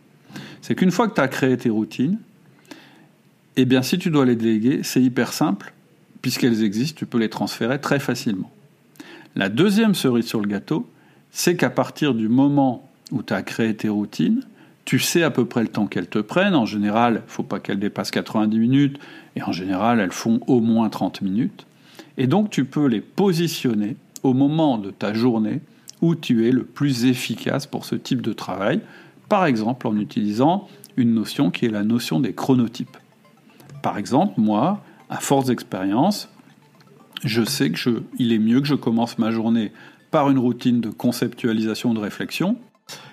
C'est 0.63 0.75
qu'une 0.75 0.93
fois 0.93 1.09
que 1.09 1.15
tu 1.15 1.21
as 1.21 1.29
créé 1.29 1.57
tes 1.57 1.71
routines, 1.71 2.19
eh 3.57 3.65
bien, 3.65 3.83
si 3.83 3.99
tu 3.99 4.11
dois 4.11 4.25
les 4.25 4.37
déléguer, 4.37 4.81
c'est 4.83 5.03
hyper 5.03 5.33
simple 5.33 5.75
puisqu'elles 6.23 6.63
existent, 6.65 6.99
tu 6.99 7.07
peux 7.07 7.19
les 7.19 7.31
transférer 7.31 7.81
très 7.81 8.01
facilement. 8.01 8.51
La 9.37 9.49
deuxième 9.49 9.95
cerise 9.95 10.27
sur 10.27 10.41
le 10.41 10.49
gâteau, 10.49 10.89
c'est 11.31 11.57
qu'à 11.57 11.71
partir 11.71 12.15
du 12.15 12.29
moment 12.29 12.89
où 13.13 13.23
tu 13.23 13.33
as 13.33 13.43
créé 13.43 13.75
tes 13.75 13.89
routines, 13.89 14.43
tu 14.85 14.99
sais 14.99 15.23
à 15.23 15.31
peu 15.31 15.45
près 15.45 15.63
le 15.63 15.69
temps 15.69 15.87
qu'elles 15.87 16.09
te 16.09 16.19
prennent. 16.19 16.55
En 16.55 16.67
général, 16.67 17.23
il 17.23 17.27
ne 17.27 17.31
faut 17.31 17.43
pas 17.43 17.61
qu'elles 17.61 17.79
dépassent 17.79 18.11
90 18.11 18.59
minutes, 18.59 18.99
et 19.37 19.43
en 19.43 19.53
général, 19.53 20.01
elles 20.01 20.11
font 20.11 20.41
au 20.47 20.61
moins 20.61 20.89
30 20.89 21.23
minutes. 21.23 21.67
Et 22.19 22.27
donc, 22.27 22.51
tu 22.51 22.65
peux 22.65 22.87
les 22.87 23.01
positionner 23.01 23.97
au 24.23 24.35
moment 24.35 24.79
de 24.79 24.91
ta 24.91 25.15
journée 25.15 25.61
où 26.03 26.15
tu 26.15 26.49
es 26.49 26.51
le 26.51 26.65
plus 26.65 27.05
efficace 27.05 27.67
pour 27.67 27.85
ce 27.85 27.95
type 27.95 28.23
de 28.23 28.33
travail, 28.33 28.81
par 29.29 29.47
exemple 29.47 29.87
en 29.87 29.97
utilisant 29.97 30.69
une 30.97 31.15
notion 31.15 31.51
qui 31.51 31.67
est 31.67 31.71
la 31.71 31.85
notion 31.85 32.21
des 32.21 32.33
chronotypes. 32.33 32.97
Par 33.83 33.97
exemple, 33.97 34.41
moi, 34.41 34.83
à 35.11 35.19
force 35.19 35.47
d'expérience, 35.47 36.29
je 37.25 37.45
sais 37.45 37.71
que 37.71 37.77
je, 37.77 37.91
il 38.19 38.33
est 38.33 38.39
mieux 38.39 38.61
que 38.61 38.67
je 38.67 38.75
commence 38.75 39.19
ma 39.19 39.31
journée 39.31 39.73
par 40.11 40.31
une 40.31 40.39
routine 40.39 40.81
de 40.81 40.89
conceptualisation, 40.89 41.93
de 41.93 42.01
réflexion. 42.01 42.57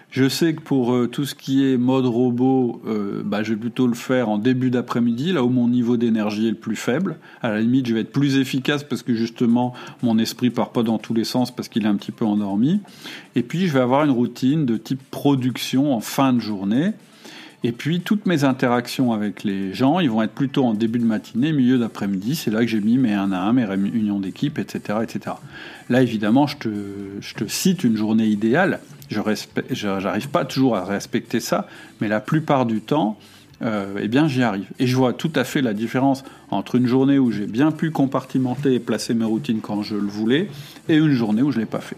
Je 0.10 0.29
sais 0.29 0.55
que 0.55 0.62
pour 0.62 0.93
euh, 0.93 1.07
tout 1.07 1.25
ce 1.25 1.36
qui 1.36 1.65
est 1.65 1.77
mode 1.77 2.05
robot, 2.05 2.81
euh, 2.88 3.21
bah, 3.25 3.43
je 3.43 3.53
vais 3.53 3.60
plutôt 3.60 3.88
le 3.88 3.93
faire 3.93 4.29
en 4.29 4.38
début 4.38 4.71
d'après-midi, 4.71 5.33
là 5.33 5.43
où 5.43 5.49
mon 5.49 5.67
niveau 5.67 5.97
d'énergie 5.97 6.47
est 6.47 6.51
le 6.51 6.55
plus 6.55 6.77
faible. 6.77 7.17
À 7.41 7.49
la 7.49 7.60
limite, 7.60 7.88
je 7.88 7.93
vais 7.93 8.01
être 8.01 8.12
plus 8.12 8.38
efficace 8.38 8.83
parce 8.83 9.03
que 9.03 9.13
justement, 9.13 9.73
mon 10.01 10.17
esprit 10.17 10.49
part 10.49 10.71
pas 10.71 10.83
dans 10.83 10.97
tous 10.97 11.13
les 11.13 11.25
sens 11.25 11.53
parce 11.53 11.67
qu'il 11.67 11.83
est 11.83 11.89
un 11.89 11.95
petit 11.97 12.13
peu 12.13 12.25
endormi. 12.25 12.79
Et 13.36 13.43
puis, 13.43 13.67
je 13.67 13.73
vais 13.73 13.81
avoir 13.81 14.05
une 14.05 14.12
routine 14.12 14.65
de 14.65 14.77
type 14.77 15.01
production 15.12 15.93
en 15.93 15.99
fin 15.99 16.31
de 16.31 16.39
journée. 16.39 16.93
Et 17.63 17.72
puis, 17.72 18.02
toutes 18.02 18.28
mes 18.28 18.43
interactions 18.43 19.13
avec 19.13 19.43
les 19.43 19.74
gens, 19.74 20.00
ils 20.00 20.12
vont 20.12 20.22
être 20.22 20.34
plutôt 20.34 20.63
en 20.63 20.74
début 20.74 21.00
de 21.00 21.06
matinée, 21.06 21.52
milieu 21.52 21.80
d'après-midi. 21.80 22.36
C'est 22.36 22.52
là 22.52 22.60
que 22.60 22.67
j'ai 22.67 22.80
mis 22.80 22.98
mes 22.98 23.13
1 23.13 23.32
à 23.32 23.39
1, 23.39 23.54
mes 23.54 23.65
réunions 23.65 24.20
d'équipe, 24.20 24.60
etc., 24.60 25.00
etc. 25.02 25.36
Là, 25.89 26.02
évidemment, 26.04 26.46
je 26.46 26.58
te, 26.58 26.70
je 27.20 27.34
te 27.34 27.48
cite 27.48 27.84
une 27.84 27.98
journée 27.98 28.28
idéale. 28.28 28.80
Je 29.10 29.20
n'arrive 30.04 30.30
pas 30.30 30.46
toujours 30.46 30.76
à 30.76 30.86
respecter 30.86 31.39
ça, 31.39 31.67
mais 32.00 32.08
la 32.08 32.20
plupart 32.20 32.67
du 32.67 32.82
temps, 32.82 33.17
euh, 33.63 34.00
eh 34.00 34.08
bien, 34.08 34.28
j'y 34.28 34.43
arrive. 34.43 34.67
Et 34.78 34.86
je 34.86 34.96
vois 34.96 35.13
tout 35.13 35.32
à 35.36 35.43
fait 35.43 35.62
la 35.62 35.74
différence 35.74 36.24
entre 36.52 36.76
une 36.76 36.86
journée 36.86 37.17
où 37.17 37.32
j'ai 37.32 37.48
bien 37.48 37.72
pu 37.72 37.89
compartimenter 37.89 38.76
et 38.76 38.80
placer 38.80 39.15
mes 39.15 39.26
routines 39.26 39.62
quand 39.62 39.82
je 39.82 39.96
le 39.96 40.08
voulais, 40.08 40.48
et 40.89 40.96
une 40.96 41.13
journée 41.13 41.41
où 41.41 41.52
je 41.52 41.58
ne 41.58 41.62
l'ai 41.62 41.70
pas 41.70 41.82
fait. 41.82 41.98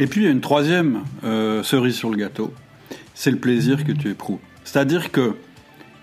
Et 0.00 0.08
puis 0.08 0.22
il 0.22 0.24
y 0.24 0.26
a 0.26 0.30
une 0.30 0.40
troisième 0.40 1.02
euh, 1.22 1.62
cerise 1.62 1.94
sur 1.94 2.10
le 2.10 2.16
gâteau, 2.16 2.52
c'est 3.14 3.30
le 3.30 3.38
plaisir 3.38 3.84
que 3.84 3.92
tu 3.92 4.10
éprouves. 4.10 4.40
C'est-à-dire 4.64 5.12
que 5.12 5.36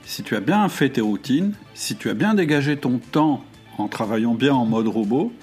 si 0.06 0.24
tu 0.24 0.36
as 0.38 0.40
bien 0.40 0.70
fait 0.70 0.90
tes 0.90 1.02
routines, 1.02 1.54
si 1.74 1.98
tu 1.98 2.10
as 2.10 2.14
bien 2.14 2.34
dégagé 2.34 2.78
ton 2.78 3.00
temps 3.00 3.44
en 3.78 3.90
travaillant 3.90 4.34
bien 4.34 4.54
en 4.54 4.66
mode 4.66 4.88
robot, 4.88 5.34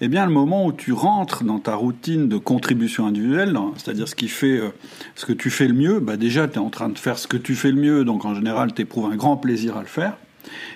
eh 0.00 0.06
bien 0.06 0.24
le 0.24 0.32
moment 0.32 0.66
où 0.66 0.72
tu 0.72 0.92
rentres 0.92 1.42
dans 1.42 1.58
ta 1.58 1.74
routine 1.74 2.28
de 2.28 2.36
contribution 2.36 3.06
individuelle, 3.06 3.58
c'est-à-dire 3.76 4.06
ce 4.06 4.14
qui 4.14 4.28
fait 4.28 4.58
euh, 4.58 4.68
ce 5.16 5.26
que 5.26 5.32
tu 5.32 5.50
fais 5.50 5.66
le 5.66 5.74
mieux, 5.74 5.98
bah 5.98 6.16
déjà 6.16 6.46
tu 6.46 6.54
es 6.54 6.58
en 6.58 6.70
train 6.70 6.88
de 6.88 6.98
faire 6.98 7.18
ce 7.18 7.26
que 7.26 7.36
tu 7.36 7.56
fais 7.56 7.72
le 7.72 7.80
mieux, 7.80 8.04
donc 8.04 8.24
en 8.24 8.36
général 8.36 8.72
tu 8.72 8.82
éprouves 8.82 9.10
un 9.10 9.16
grand 9.16 9.36
plaisir 9.36 9.76
à 9.76 9.80
le 9.80 9.88
faire, 9.88 10.16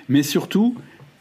mais 0.09 0.25
surtout 0.25 0.75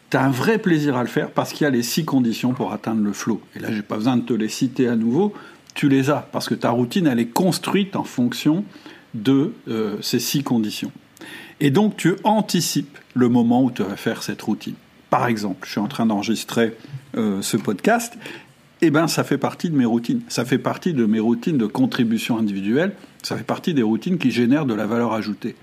tu 0.09 0.17
as 0.17 0.23
un 0.23 0.31
vrai 0.31 0.57
plaisir 0.57 0.97
à 0.97 1.03
le 1.03 1.09
faire 1.09 1.29
parce 1.29 1.53
qu'il 1.53 1.65
y 1.65 1.67
a 1.67 1.69
les 1.69 1.83
six 1.83 2.03
conditions 2.03 2.53
pour 2.53 2.73
atteindre 2.73 3.03
le 3.03 3.13
flow. 3.13 3.41
Et 3.55 3.59
là, 3.59 3.71
j'ai 3.71 3.83
pas 3.83 3.95
besoin 3.95 4.17
de 4.17 4.23
te 4.23 4.33
les 4.33 4.49
citer 4.49 4.87
à 4.87 4.95
nouveau, 4.95 5.33
tu 5.79 5.87
les 5.87 6.09
as 6.09 6.27
parce 6.33 6.49
que 6.49 6.55
ta 6.55 6.71
routine, 6.71 7.07
elle 7.07 7.19
est 7.19 7.29
construite 7.29 7.95
en 7.95 8.03
fonction 8.03 8.65
de 9.13 9.53
euh, 9.69 9.95
ces 10.01 10.19
six 10.19 10.43
conditions. 10.43 10.91
Et 11.61 11.71
donc, 11.71 11.95
tu 11.95 12.17
anticipes 12.25 12.97
le 13.13 13.29
moment 13.29 13.63
où 13.63 13.71
tu 13.71 13.83
vas 13.83 13.95
faire 13.95 14.21
cette 14.21 14.41
routine. 14.41 14.73
Par 15.09 15.27
exemple, 15.27 15.59
je 15.65 15.71
suis 15.71 15.79
en 15.79 15.87
train 15.87 16.05
d'enregistrer 16.05 16.75
euh, 17.15 17.41
ce 17.41 17.55
podcast, 17.55 18.17
eh 18.81 18.89
ben, 18.89 19.07
ça 19.07 19.23
fait 19.23 19.37
partie 19.37 19.69
de 19.69 19.77
mes 19.77 19.85
routines. 19.85 20.21
Ça 20.27 20.43
fait 20.43 20.57
partie 20.57 20.91
de 20.91 21.05
mes 21.05 21.21
routines 21.21 21.57
de 21.57 21.65
contribution 21.65 22.37
individuelle. 22.37 22.93
Ça 23.23 23.37
fait 23.37 23.45
partie 23.45 23.73
des 23.73 23.81
routines 23.81 24.17
qui 24.17 24.31
génèrent 24.31 24.65
de 24.65 24.73
la 24.73 24.85
valeur 24.85 25.13
ajoutée. 25.13 25.55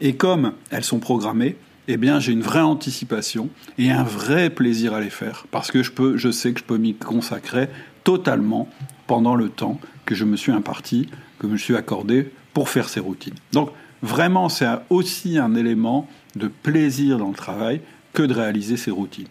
Et 0.00 0.16
comme 0.16 0.52
elles 0.72 0.82
sont 0.82 0.98
programmées, 0.98 1.54
eh 1.86 1.96
bien, 1.96 2.18
j'ai 2.18 2.32
une 2.32 2.42
vraie 2.42 2.60
anticipation 2.60 3.50
et 3.78 3.90
un 3.90 4.02
vrai 4.02 4.50
plaisir 4.50 4.94
à 4.94 5.00
les 5.00 5.10
faire 5.10 5.46
parce 5.50 5.70
que 5.70 5.84
je, 5.84 5.92
peux, 5.92 6.16
je 6.16 6.30
sais 6.30 6.52
que 6.52 6.60
je 6.60 6.64
peux 6.64 6.76
m'y 6.76 6.94
consacrer 6.94 7.68
totalement 8.04 8.68
pendant 9.06 9.34
le 9.34 9.48
temps 9.48 9.80
que 10.04 10.14
je 10.14 10.24
me 10.24 10.36
suis 10.36 10.52
imparti, 10.52 11.08
que 11.38 11.46
je 11.46 11.52
me 11.52 11.58
suis 11.58 11.76
accordé 11.76 12.30
pour 12.52 12.68
faire 12.68 12.88
ces 12.88 13.00
routines. 13.00 13.34
Donc, 13.52 13.70
vraiment, 14.02 14.48
c'est 14.48 14.66
aussi 14.88 15.38
un 15.38 15.54
élément 15.54 16.08
de 16.36 16.48
plaisir 16.48 17.18
dans 17.18 17.28
le 17.28 17.34
travail 17.34 17.80
que 18.12 18.22
de 18.22 18.34
réaliser 18.34 18.76
ces 18.76 18.90
routines. 18.90 19.28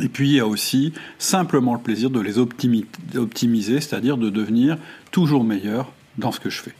Et 0.00 0.08
puis 0.08 0.28
il 0.28 0.34
y 0.36 0.40
a 0.40 0.46
aussi 0.46 0.92
simplement 1.18 1.74
le 1.74 1.80
plaisir 1.80 2.10
de 2.10 2.20
les 2.20 2.38
optimiser, 2.38 3.80
c'est-à-dire 3.80 4.16
de 4.16 4.30
devenir 4.30 4.78
toujours 5.10 5.42
meilleur 5.42 5.92
dans 6.16 6.30
ce 6.30 6.38
que 6.38 6.50
je 6.50 6.60
fais. 6.60 6.74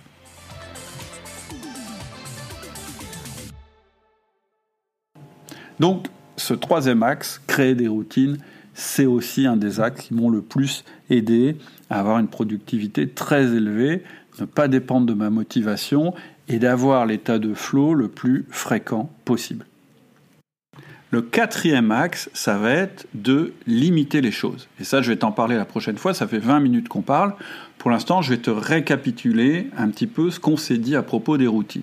Donc, 5.80 6.06
ce 6.36 6.54
troisième 6.54 7.02
axe, 7.02 7.40
créer 7.46 7.74
des 7.74 7.88
routines, 7.88 8.38
c'est 8.78 9.06
aussi 9.06 9.44
un 9.44 9.56
des 9.56 9.80
axes 9.80 10.04
qui 10.04 10.14
m'ont 10.14 10.30
le 10.30 10.40
plus 10.40 10.84
aidé 11.10 11.56
à 11.90 11.98
avoir 11.98 12.20
une 12.20 12.28
productivité 12.28 13.08
très 13.08 13.42
élevée, 13.52 14.04
ne 14.38 14.44
pas 14.44 14.68
dépendre 14.68 15.04
de 15.04 15.14
ma 15.14 15.30
motivation 15.30 16.14
et 16.46 16.60
d'avoir 16.60 17.04
l'état 17.04 17.40
de 17.40 17.54
flow 17.54 17.92
le 17.94 18.06
plus 18.06 18.46
fréquent 18.50 19.10
possible. 19.24 19.66
Le 21.10 21.22
quatrième 21.22 21.90
axe, 21.90 22.30
ça 22.34 22.56
va 22.56 22.70
être 22.70 23.06
de 23.14 23.52
limiter 23.66 24.20
les 24.20 24.30
choses. 24.30 24.68
Et 24.78 24.84
ça, 24.84 25.02
je 25.02 25.10
vais 25.10 25.16
t'en 25.16 25.32
parler 25.32 25.56
la 25.56 25.64
prochaine 25.64 25.98
fois, 25.98 26.14
ça 26.14 26.28
fait 26.28 26.38
20 26.38 26.60
minutes 26.60 26.88
qu'on 26.88 27.02
parle. 27.02 27.34
Pour 27.78 27.90
l'instant, 27.90 28.22
je 28.22 28.30
vais 28.30 28.40
te 28.40 28.50
récapituler 28.50 29.70
un 29.76 29.88
petit 29.88 30.06
peu 30.06 30.30
ce 30.30 30.38
qu'on 30.38 30.56
s'est 30.56 30.78
dit 30.78 30.94
à 30.94 31.02
propos 31.02 31.36
des 31.36 31.48
routines. 31.48 31.82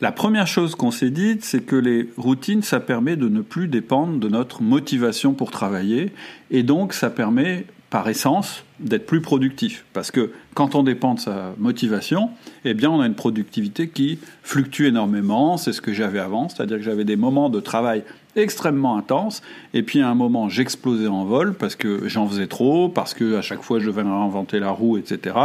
La 0.00 0.12
première 0.12 0.46
chose 0.46 0.76
qu'on 0.76 0.90
s'est 0.90 1.10
dit, 1.10 1.36
c'est 1.40 1.60
que 1.60 1.76
les 1.76 2.08
routines, 2.16 2.62
ça 2.62 2.80
permet 2.80 3.16
de 3.16 3.28
ne 3.28 3.42
plus 3.42 3.68
dépendre 3.68 4.18
de 4.18 4.28
notre 4.28 4.62
motivation 4.62 5.34
pour 5.34 5.50
travailler, 5.50 6.12
et 6.50 6.62
donc 6.62 6.94
ça 6.94 7.10
permet 7.10 7.66
par 7.90 8.08
essence 8.08 8.64
d'être 8.78 9.04
plus 9.04 9.20
productif. 9.20 9.84
Parce 9.92 10.10
que 10.10 10.30
quand 10.54 10.74
on 10.74 10.84
dépend 10.84 11.14
de 11.14 11.20
sa 11.20 11.54
motivation, 11.58 12.30
eh 12.64 12.72
bien 12.72 12.88
on 12.88 13.00
a 13.00 13.06
une 13.06 13.14
productivité 13.14 13.88
qui 13.88 14.18
fluctue 14.42 14.84
énormément. 14.84 15.56
C'est 15.56 15.72
ce 15.72 15.82
que 15.82 15.92
j'avais 15.92 16.20
avant, 16.20 16.48
c'est-à-dire 16.48 16.78
que 16.78 16.82
j'avais 16.82 17.04
des 17.04 17.16
moments 17.16 17.50
de 17.50 17.60
travail 17.60 18.04
extrêmement 18.36 18.96
intenses, 18.96 19.42
et 19.74 19.82
puis 19.82 20.00
à 20.00 20.08
un 20.08 20.14
moment 20.14 20.48
j'explosais 20.48 21.08
en 21.08 21.24
vol 21.24 21.54
parce 21.54 21.74
que 21.74 22.08
j'en 22.08 22.28
faisais 22.28 22.46
trop, 22.46 22.88
parce 22.88 23.14
que 23.14 23.36
à 23.36 23.42
chaque 23.42 23.62
fois 23.62 23.78
je 23.80 23.86
devais 23.86 24.02
réinventer 24.02 24.60
la 24.60 24.70
roue, 24.70 24.96
etc. 24.98 25.36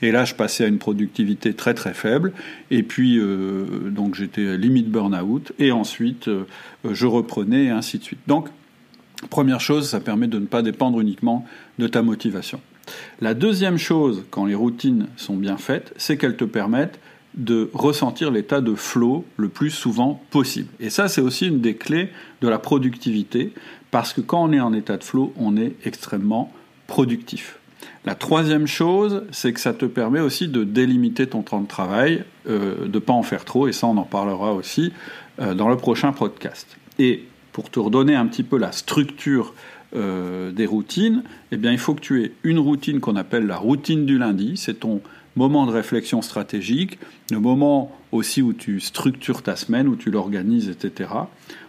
Et 0.00 0.12
là 0.12 0.24
je 0.24 0.34
passais 0.34 0.64
à 0.64 0.68
une 0.68 0.78
productivité 0.78 1.54
très 1.54 1.74
très 1.74 1.94
faible, 1.94 2.32
et 2.70 2.82
puis 2.82 3.18
euh, 3.18 3.90
donc 3.90 4.14
j'étais 4.14 4.56
limite 4.56 4.88
burn-out, 4.88 5.52
et 5.58 5.72
ensuite 5.72 6.28
euh, 6.28 6.44
je 6.90 7.06
reprenais 7.06 7.64
et 7.64 7.70
ainsi 7.70 7.98
de 7.98 8.04
suite. 8.04 8.20
Donc 8.26 8.48
Première 9.30 9.60
chose, 9.60 9.88
ça 9.88 10.00
permet 10.00 10.26
de 10.26 10.38
ne 10.38 10.46
pas 10.46 10.62
dépendre 10.62 11.00
uniquement 11.00 11.46
de 11.78 11.86
ta 11.86 12.02
motivation. 12.02 12.60
La 13.20 13.34
deuxième 13.34 13.78
chose, 13.78 14.24
quand 14.30 14.46
les 14.46 14.54
routines 14.54 15.06
sont 15.16 15.36
bien 15.36 15.56
faites, 15.56 15.94
c'est 15.96 16.16
qu'elles 16.16 16.36
te 16.36 16.44
permettent 16.44 16.98
de 17.34 17.70
ressentir 17.72 18.30
l'état 18.30 18.60
de 18.60 18.74
flow 18.74 19.24
le 19.36 19.48
plus 19.48 19.70
souvent 19.70 20.22
possible. 20.30 20.68
Et 20.80 20.90
ça, 20.90 21.08
c'est 21.08 21.20
aussi 21.20 21.48
une 21.48 21.60
des 21.60 21.76
clés 21.76 22.10
de 22.40 22.48
la 22.48 22.58
productivité, 22.58 23.52
parce 23.90 24.12
que 24.12 24.20
quand 24.20 24.42
on 24.42 24.52
est 24.52 24.60
en 24.60 24.72
état 24.72 24.96
de 24.96 25.04
flow, 25.04 25.32
on 25.36 25.56
est 25.56 25.74
extrêmement 25.84 26.52
productif. 26.86 27.58
La 28.04 28.14
troisième 28.14 28.66
chose, 28.66 29.22
c'est 29.30 29.52
que 29.52 29.60
ça 29.60 29.72
te 29.72 29.86
permet 29.86 30.20
aussi 30.20 30.48
de 30.48 30.64
délimiter 30.64 31.26
ton 31.26 31.42
temps 31.42 31.60
de 31.60 31.68
travail, 31.68 32.24
euh, 32.48 32.86
de 32.86 32.94
ne 32.94 32.98
pas 32.98 33.12
en 33.12 33.22
faire 33.22 33.44
trop, 33.44 33.68
et 33.68 33.72
ça, 33.72 33.86
on 33.86 33.96
en 33.96 34.04
parlera 34.04 34.52
aussi 34.54 34.92
euh, 35.40 35.54
dans 35.54 35.68
le 35.68 35.76
prochain 35.76 36.12
podcast. 36.12 36.76
Et 36.98 37.24
pour 37.52 37.70
te 37.70 37.78
redonner 37.78 38.14
un 38.14 38.26
petit 38.26 38.42
peu 38.42 38.58
la 38.58 38.72
structure 38.72 39.54
euh, 39.94 40.50
des 40.52 40.66
routines, 40.66 41.22
eh 41.52 41.56
bien, 41.56 41.70
il 41.70 41.78
faut 41.78 41.94
que 41.94 42.00
tu 42.00 42.24
aies 42.24 42.32
une 42.42 42.58
routine 42.58 42.98
qu'on 43.00 43.16
appelle 43.16 43.46
la 43.46 43.56
routine 43.56 44.04
du 44.04 44.18
lundi. 44.18 44.56
C'est 44.56 44.80
ton 44.80 45.00
moment 45.36 45.66
de 45.66 45.72
réflexion 45.72 46.22
stratégique, 46.22 46.98
le 47.30 47.40
moment 47.40 47.92
aussi 48.12 48.42
où 48.42 48.52
tu 48.52 48.80
structures 48.80 49.42
ta 49.42 49.56
semaine, 49.56 49.88
où 49.88 49.96
tu 49.96 50.10
l'organises, 50.10 50.68
etc. 50.68 51.08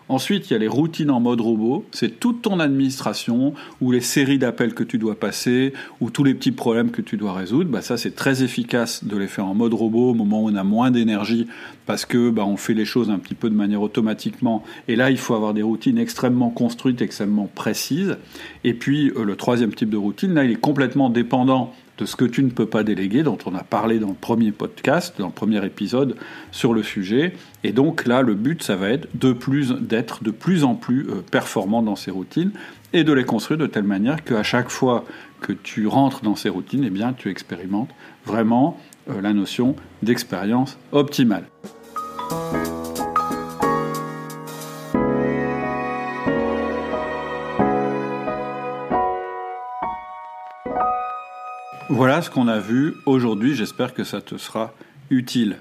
Ensuite, 0.09 0.49
il 0.49 0.53
y 0.53 0.55
a 0.55 0.59
les 0.59 0.67
routines 0.67 1.09
en 1.09 1.21
mode 1.21 1.39
robot. 1.39 1.85
C'est 1.91 2.19
toute 2.19 2.41
ton 2.41 2.59
administration, 2.59 3.53
ou 3.79 3.91
les 3.91 4.01
séries 4.01 4.37
d'appels 4.37 4.73
que 4.73 4.83
tu 4.83 4.97
dois 4.97 5.17
passer, 5.17 5.73
ou 6.01 6.09
tous 6.09 6.25
les 6.25 6.33
petits 6.33 6.51
problèmes 6.51 6.91
que 6.91 7.01
tu 7.01 7.15
dois 7.15 7.33
résoudre. 7.33 7.69
Bah, 7.69 7.81
ça, 7.81 7.95
c'est 7.95 8.13
très 8.13 8.43
efficace 8.43 9.05
de 9.05 9.15
les 9.15 9.27
faire 9.27 9.45
en 9.45 9.55
mode 9.55 9.73
robot 9.73 10.11
au 10.11 10.13
moment 10.13 10.43
où 10.43 10.49
on 10.49 10.55
a 10.55 10.63
moins 10.63 10.91
d'énergie, 10.91 11.47
parce 11.85 12.05
que 12.05 12.29
bah, 12.29 12.43
on 12.45 12.57
fait 12.57 12.73
les 12.73 12.85
choses 12.85 13.09
un 13.09 13.17
petit 13.17 13.35
peu 13.35 13.49
de 13.49 13.55
manière 13.55 13.81
automatiquement. 13.81 14.63
Et 14.89 14.97
là, 14.97 15.09
il 15.09 15.17
faut 15.17 15.35
avoir 15.35 15.53
des 15.53 15.63
routines 15.63 15.97
extrêmement 15.97 16.49
construites, 16.49 17.01
extrêmement 17.01 17.49
précises. 17.53 18.17
Et 18.65 18.73
puis, 18.73 19.11
euh, 19.15 19.23
le 19.23 19.37
troisième 19.37 19.73
type 19.73 19.89
de 19.89 19.97
routine, 19.97 20.33
là, 20.33 20.43
il 20.43 20.51
est 20.51 20.55
complètement 20.55 21.09
dépendant 21.09 21.73
de 21.97 22.05
ce 22.05 22.15
que 22.15 22.25
tu 22.25 22.43
ne 22.43 22.49
peux 22.49 22.65
pas 22.65 22.83
déléguer, 22.83 23.23
dont 23.23 23.37
on 23.45 23.55
a 23.55 23.63
parlé 23.63 23.99
dans 23.99 24.09
le 24.09 24.13
premier 24.13 24.51
podcast, 24.51 25.15
dans 25.19 25.27
le 25.27 25.33
premier 25.33 25.63
épisode 25.65 26.15
sur 26.51 26.73
le 26.73 26.83
sujet. 26.83 27.33
Et 27.63 27.71
donc 27.71 28.05
là, 28.05 28.21
le 28.21 28.33
but, 28.33 28.63
ça 28.63 28.75
va 28.75 28.89
être 28.89 29.07
de 29.13 29.31
plus 29.31 29.71
d'être 29.71 30.23
de 30.23 30.31
plus 30.31 30.63
en 30.63 30.75
plus 30.75 31.07
euh, 31.09 31.21
performant 31.29 31.83
dans 31.83 31.95
ces 31.95 32.11
routines 32.11 32.51
et 32.93 33.03
de 33.03 33.13
les 33.13 33.25
construire 33.25 33.59
de 33.59 33.67
telle 33.67 33.83
manière 33.83 34.23
qu'à 34.23 34.43
chaque 34.43 34.69
fois 34.69 35.05
que 35.41 35.53
tu 35.53 35.87
rentres 35.87 36.21
dans 36.21 36.35
ces 36.35 36.49
routines, 36.49 36.83
eh 36.85 36.89
bien, 36.89 37.13
tu 37.13 37.29
expérimentes 37.29 37.89
vraiment 38.25 38.79
euh, 39.09 39.21
la 39.21 39.33
notion 39.33 39.75
d'expérience 40.01 40.77
optimale. 40.91 41.45
Voilà 51.95 52.23
ce 52.23 52.31
qu'on 52.31 52.47
a 52.47 52.57
vu 52.57 52.95
aujourd'hui, 53.05 53.53
j'espère 53.53 53.93
que 53.93 54.03
ça 54.03 54.19
te 54.19 54.35
sera 54.37 54.73
utile. 55.11 55.57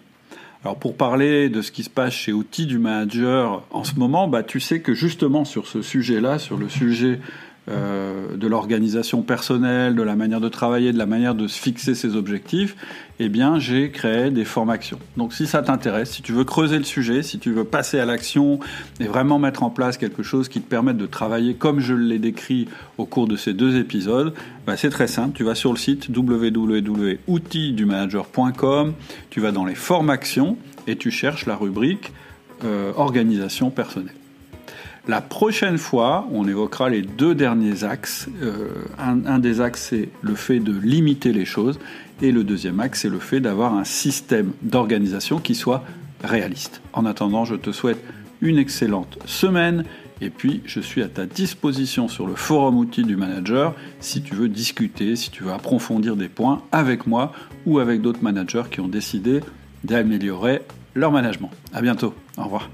Alors 0.65 0.79
pour 0.79 0.97
parler 0.97 1.51
de 1.51 1.61
ce 1.61 1.71
qui 1.71 1.83
se 1.83 1.91
passe 1.91 2.15
chez 2.15 2.33
Outils 2.33 2.65
du 2.65 2.79
Manager 2.79 3.63
en 3.71 3.85
ce 3.85 3.97
moment, 3.97 4.29
bah, 4.29 4.43
tu 4.43 4.59
sais 4.59 4.81
que 4.81 4.95
justement 4.95 5.45
sur 5.45 5.67
ce 5.67 5.83
sujet-là, 5.83 6.39
sur 6.39 6.57
le 6.57 6.71
sujet 6.71 7.21
euh, 7.73 8.37
de 8.37 8.47
l'organisation 8.47 9.23
personnelle, 9.23 9.95
de 9.95 10.03
la 10.03 10.17
manière 10.17 10.41
de 10.41 10.49
travailler, 10.49 10.93
de 10.93 10.99
la 10.99 11.07
manière 11.07 11.35
de 11.35 11.49
se 11.49 11.59
fixer 11.59 11.95
ses 11.95 12.17
objectifs, 12.17 12.77
eh 13.19 13.29
bien, 13.29 13.59
j'ai 13.59 13.91
créé 13.91 14.31
des 14.31 14.45
formations. 14.45 14.99
Donc, 15.17 15.33
si 15.33 15.47
ça 15.47 15.63
t'intéresse, 15.63 16.11
si 16.11 16.21
tu 16.23 16.33
veux 16.33 16.45
creuser 16.45 16.79
le 16.79 16.85
sujet, 16.85 17.23
si 17.23 17.39
tu 17.39 17.53
veux 17.53 17.65
passer 17.65 17.99
à 17.99 18.05
l'action 18.05 18.61
et 19.01 19.05
vraiment 19.05 19.39
mettre 19.39 19.63
en 19.63 19.71
place 19.71 19.97
quelque 19.97 20.23
chose 20.23 20.49
qui 20.49 20.61
te 20.61 20.69
permette 20.69 20.97
de 20.97 21.07
travailler 21.07 21.55
comme 21.55 21.79
je 21.81 21.95
l'ai 21.95 22.19
décrit 22.19 22.69
au 22.99 23.07
cours 23.07 23.29
de 23.29 23.37
ces 23.37 23.55
deux 23.55 23.77
épisodes, 23.77 24.35
bah, 24.67 24.77
c'est 24.77 24.91
très 24.91 25.09
simple. 25.09 25.37
Tu 25.37 25.45
vas 25.45 25.55
sur 25.55 25.73
le 25.73 25.79
site 25.79 26.09
www.outildumanager.com, 26.09 28.93
tu 29.31 29.41
vas 29.41 29.53
dans 29.53 29.65
les 29.65 29.75
formations 29.75 30.59
et 30.87 30.97
tu 30.97 31.11
cherches 31.11 31.47
la 31.47 31.57
rubrique 31.57 32.13
euh, 32.65 32.93
organisation 32.97 33.71
personnelle. 33.71 34.13
La 35.09 35.21
prochaine 35.21 35.79
fois, 35.79 36.29
on 36.31 36.47
évoquera 36.47 36.89
les 36.89 37.03
deux 37.03 37.35
derniers 37.35 37.83
axes. 37.83 38.29
Euh, 38.41 38.69
un, 38.99 39.41
des 39.41 39.61
axes, 39.61 39.89
c'est 39.91 40.09
le 40.21 40.37
fait 40.37 40.61
de 40.61 40.73
limiter 40.73 41.33
les 41.33 41.45
choses. 41.45 41.81
Et 42.21 42.31
le 42.31 42.45
deuxième 42.45 42.79
axe, 42.79 43.01
c'est 43.01 43.09
le 43.09 43.19
fait 43.19 43.41
d'avoir 43.41 43.75
un 43.75 43.83
système 43.83 44.53
d'organisation 44.63 45.39
qui 45.39 45.57
soit 45.57 45.83
réaliste. 46.23 46.83
En 46.93 47.05
attendant, 47.05 47.45
je 47.45 47.57
te 47.57 47.73
souhaite 47.73 47.99
une 48.41 48.59
excellente 48.59 49.19
semaine. 49.27 49.85
Et 50.21 50.31
puis, 50.31 50.63
je 50.67 50.79
suis 50.79 51.03
à 51.03 51.09
ta 51.09 51.27
disposition 51.27 52.07
sur 52.07 52.29
le 52.29 52.37
forum 52.37 52.77
outils 52.79 53.03
du 53.03 53.17
manager 53.17 53.75
si 53.99 54.23
tu 54.23 54.37
veux 54.37 54.49
discuter, 54.49 55.17
si 55.17 55.33
tu 55.33 55.43
veux 55.43 55.53
approfondir 55.53 56.15
des 56.15 56.29
points 56.29 56.63
avec 56.71 57.09
moi 57.09 57.33
ou 57.67 57.81
avec 57.81 58.03
d'autres 58.03 58.23
managers 58.23 58.65
qui 58.71 58.79
ont 58.79 58.89
décidé 58.89 59.41
d'améliorer 59.83 60.63
leur 60.95 61.11
management. 61.11 61.51
À 61.73 61.83
bientôt. 61.83 62.15
Au 62.37 62.45
revoir. 62.45 62.71